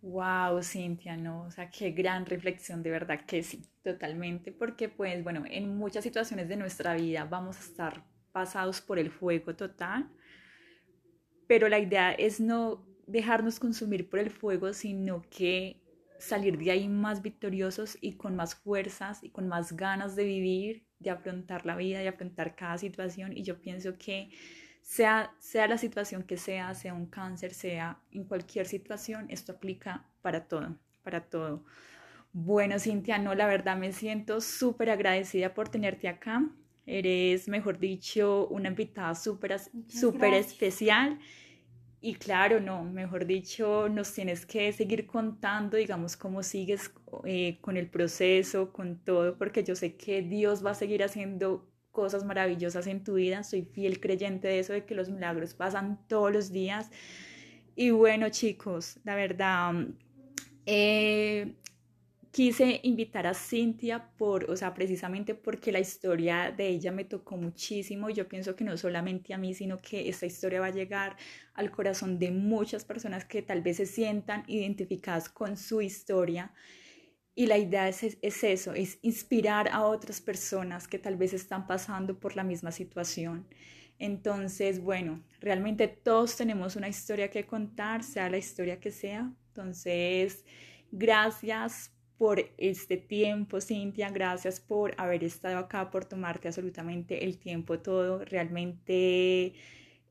Wow, 0.00 0.62
Cintia, 0.62 1.16
no, 1.16 1.42
o 1.42 1.50
sea, 1.50 1.70
qué 1.70 1.90
gran 1.90 2.24
reflexión, 2.24 2.82
de 2.84 2.90
verdad 2.90 3.20
que 3.26 3.42
sí, 3.42 3.64
totalmente, 3.82 4.52
porque 4.52 4.88
pues 4.88 5.24
bueno, 5.24 5.42
en 5.50 5.76
muchas 5.76 6.04
situaciones 6.04 6.48
de 6.48 6.56
nuestra 6.56 6.94
vida 6.94 7.24
vamos 7.24 7.56
a 7.56 7.60
estar 7.60 8.04
pasados 8.30 8.80
por 8.80 8.98
el 9.00 9.10
fuego 9.10 9.56
total, 9.56 10.08
pero 11.46 11.68
la 11.68 11.78
idea 11.78 12.12
es 12.12 12.40
no 12.40 12.86
dejarnos 13.06 13.58
consumir 13.58 14.08
por 14.08 14.18
el 14.18 14.30
fuego, 14.30 14.72
sino 14.72 15.22
que 15.30 15.80
salir 16.18 16.58
de 16.58 16.70
ahí 16.72 16.88
más 16.88 17.22
victoriosos 17.22 17.96
y 18.00 18.16
con 18.16 18.36
más 18.36 18.54
fuerzas 18.54 19.22
y 19.22 19.30
con 19.30 19.48
más 19.48 19.72
ganas 19.76 20.16
de 20.16 20.24
vivir, 20.24 20.84
de 20.98 21.10
afrontar 21.10 21.64
la 21.64 21.76
vida, 21.76 22.00
de 22.00 22.08
afrontar 22.08 22.54
cada 22.56 22.76
situación, 22.78 23.36
y 23.36 23.42
yo 23.44 23.60
pienso 23.60 23.96
que 23.98 24.30
sea, 24.88 25.34
sea 25.38 25.68
la 25.68 25.76
situación 25.76 26.22
que 26.22 26.38
sea, 26.38 26.74
sea 26.74 26.94
un 26.94 27.04
cáncer, 27.04 27.52
sea 27.52 28.00
en 28.10 28.24
cualquier 28.24 28.66
situación, 28.66 29.26
esto 29.28 29.52
aplica 29.52 30.06
para 30.22 30.48
todo, 30.48 30.78
para 31.02 31.20
todo. 31.28 31.62
Bueno, 32.32 32.78
Cintia, 32.78 33.18
no, 33.18 33.34
la 33.34 33.46
verdad 33.46 33.76
me 33.76 33.92
siento 33.92 34.40
súper 34.40 34.88
agradecida 34.88 35.52
por 35.52 35.68
tenerte 35.68 36.08
acá. 36.08 36.42
Eres, 36.86 37.48
mejor 37.48 37.78
dicho, 37.78 38.48
una 38.48 38.70
invitada 38.70 39.14
súper 39.14 39.60
super 39.88 40.32
especial. 40.32 41.18
Y 42.00 42.14
claro, 42.14 42.58
no, 42.58 42.82
mejor 42.82 43.26
dicho, 43.26 43.90
nos 43.90 44.14
tienes 44.14 44.46
que 44.46 44.72
seguir 44.72 45.06
contando, 45.06 45.76
digamos, 45.76 46.16
cómo 46.16 46.42
sigues 46.42 46.90
eh, 47.24 47.58
con 47.60 47.76
el 47.76 47.90
proceso, 47.90 48.72
con 48.72 48.96
todo, 49.04 49.36
porque 49.36 49.62
yo 49.64 49.74
sé 49.76 49.96
que 49.96 50.22
Dios 50.22 50.64
va 50.64 50.70
a 50.70 50.74
seguir 50.74 51.02
haciendo 51.02 51.68
cosas 51.98 52.24
maravillosas 52.24 52.86
en 52.86 53.02
tu 53.02 53.14
vida. 53.14 53.42
Soy 53.42 53.62
fiel 53.62 53.98
creyente 53.98 54.46
de 54.46 54.60
eso, 54.60 54.72
de 54.72 54.84
que 54.84 54.94
los 54.94 55.10
milagros 55.10 55.52
pasan 55.52 55.98
todos 56.06 56.32
los 56.32 56.52
días. 56.52 56.92
Y 57.74 57.90
bueno, 57.90 58.28
chicos, 58.28 59.00
la 59.02 59.16
verdad, 59.16 59.74
eh, 60.64 61.56
quise 62.30 62.78
invitar 62.84 63.26
a 63.26 63.34
Cintia 63.34 64.10
por, 64.16 64.48
o 64.48 64.54
sea, 64.54 64.74
precisamente 64.74 65.34
porque 65.34 65.72
la 65.72 65.80
historia 65.80 66.54
de 66.56 66.68
ella 66.68 66.92
me 66.92 67.04
tocó 67.04 67.36
muchísimo. 67.36 68.10
Yo 68.10 68.28
pienso 68.28 68.54
que 68.54 68.62
no 68.62 68.76
solamente 68.76 69.34
a 69.34 69.38
mí, 69.38 69.52
sino 69.52 69.78
que 69.78 70.08
esta 70.08 70.26
historia 70.26 70.60
va 70.60 70.66
a 70.66 70.70
llegar 70.70 71.16
al 71.54 71.72
corazón 71.72 72.20
de 72.20 72.30
muchas 72.30 72.84
personas 72.84 73.24
que 73.24 73.42
tal 73.42 73.60
vez 73.60 73.78
se 73.78 73.86
sientan 73.86 74.44
identificadas 74.46 75.28
con 75.28 75.56
su 75.56 75.82
historia. 75.82 76.52
Y 77.38 77.46
la 77.46 77.56
idea 77.56 77.88
es, 77.88 78.02
es, 78.02 78.42
eso, 78.42 78.72
es 78.72 78.98
inspirar 79.00 79.68
a 79.68 79.84
otras 79.84 80.20
personas 80.20 80.88
que 80.88 80.98
tal 80.98 81.14
vez 81.14 81.32
están 81.32 81.68
pasando 81.68 82.18
por 82.18 82.34
la 82.34 82.42
misma 82.42 82.72
situación. 82.72 83.46
Entonces, 84.00 84.82
bueno, 84.82 85.22
realmente 85.38 85.86
todos 85.86 86.34
tenemos 86.34 86.74
una 86.74 86.88
historia 86.88 87.30
que 87.30 87.46
contar, 87.46 88.02
sea 88.02 88.28
la 88.28 88.38
historia 88.38 88.80
que 88.80 88.90
sea. 88.90 89.32
Entonces, 89.50 90.44
gracias 90.90 91.92
por 92.16 92.40
este 92.56 92.96
tiempo, 92.96 93.60
Cintia, 93.60 94.10
gracias 94.10 94.58
por 94.58 94.96
haber 94.98 95.22
estado 95.22 95.58
acá, 95.58 95.92
por 95.92 96.06
tomarte 96.06 96.48
absolutamente 96.48 97.24
el 97.24 97.38
tiempo 97.38 97.78
todo. 97.78 98.24
Realmente 98.24 99.52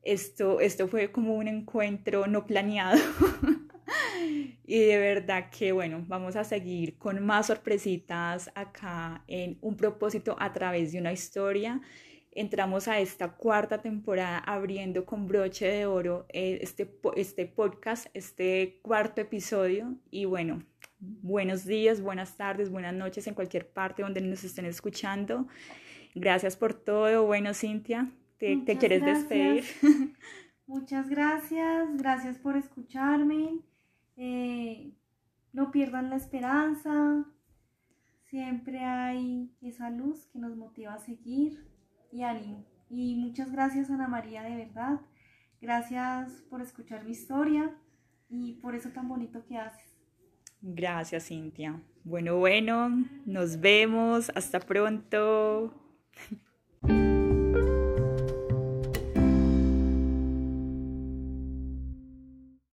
esto, 0.02 0.60
esto 0.60 0.88
fue 0.88 1.12
como 1.12 1.34
un 1.34 1.46
encuentro 1.46 2.26
no 2.26 2.46
planeado. 2.46 2.98
Y 4.70 4.80
de 4.80 4.98
verdad 4.98 5.48
que 5.48 5.72
bueno, 5.72 6.04
vamos 6.08 6.36
a 6.36 6.44
seguir 6.44 6.98
con 6.98 7.24
más 7.24 7.46
sorpresitas 7.46 8.50
acá 8.54 9.24
en 9.26 9.56
un 9.62 9.78
propósito 9.78 10.36
a 10.38 10.52
través 10.52 10.92
de 10.92 10.98
una 10.98 11.10
historia. 11.10 11.80
Entramos 12.32 12.86
a 12.86 13.00
esta 13.00 13.32
cuarta 13.32 13.80
temporada 13.80 14.36
abriendo 14.40 15.06
con 15.06 15.26
broche 15.26 15.66
de 15.68 15.86
oro 15.86 16.26
eh, 16.28 16.58
este, 16.60 16.86
este 17.16 17.46
podcast, 17.46 18.08
este 18.12 18.78
cuarto 18.82 19.22
episodio. 19.22 19.96
Y 20.10 20.26
bueno, 20.26 20.62
buenos 20.98 21.64
días, 21.64 22.02
buenas 22.02 22.36
tardes, 22.36 22.68
buenas 22.68 22.92
noches 22.92 23.26
en 23.26 23.32
cualquier 23.32 23.70
parte 23.70 24.02
donde 24.02 24.20
nos 24.20 24.44
estén 24.44 24.66
escuchando. 24.66 25.48
Gracias 26.14 26.58
por 26.58 26.74
todo. 26.74 27.24
Bueno, 27.24 27.54
Cintia, 27.54 28.10
¿te, 28.36 28.58
¿te 28.58 28.76
quieres 28.76 29.02
despedir? 29.02 29.64
Muchas 30.66 31.08
gracias, 31.08 31.96
gracias 31.96 32.36
por 32.36 32.58
escucharme. 32.58 33.62
Eh, 34.20 34.92
no 35.52 35.70
pierdan 35.70 36.10
la 36.10 36.16
esperanza, 36.16 37.24
siempre 38.24 38.80
hay 38.80 39.54
esa 39.62 39.90
luz 39.90 40.26
que 40.26 40.40
nos 40.40 40.56
motiva 40.56 40.94
a 40.94 40.98
seguir 40.98 41.64
y 42.12 42.22
ánimo. 42.22 42.66
Y 42.90 43.14
muchas 43.14 43.52
gracias 43.52 43.90
Ana 43.90 44.08
María, 44.08 44.42
de 44.42 44.56
verdad. 44.56 45.00
Gracias 45.60 46.42
por 46.50 46.60
escuchar 46.62 47.04
mi 47.04 47.12
historia 47.12 47.74
y 48.28 48.54
por 48.54 48.74
eso 48.74 48.90
tan 48.90 49.08
bonito 49.08 49.44
que 49.46 49.56
haces. 49.56 49.96
Gracias, 50.60 51.28
Cintia. 51.28 51.80
Bueno, 52.02 52.36
bueno, 52.36 53.04
nos 53.24 53.60
vemos. 53.60 54.32
Hasta 54.34 54.58
pronto. 54.58 55.72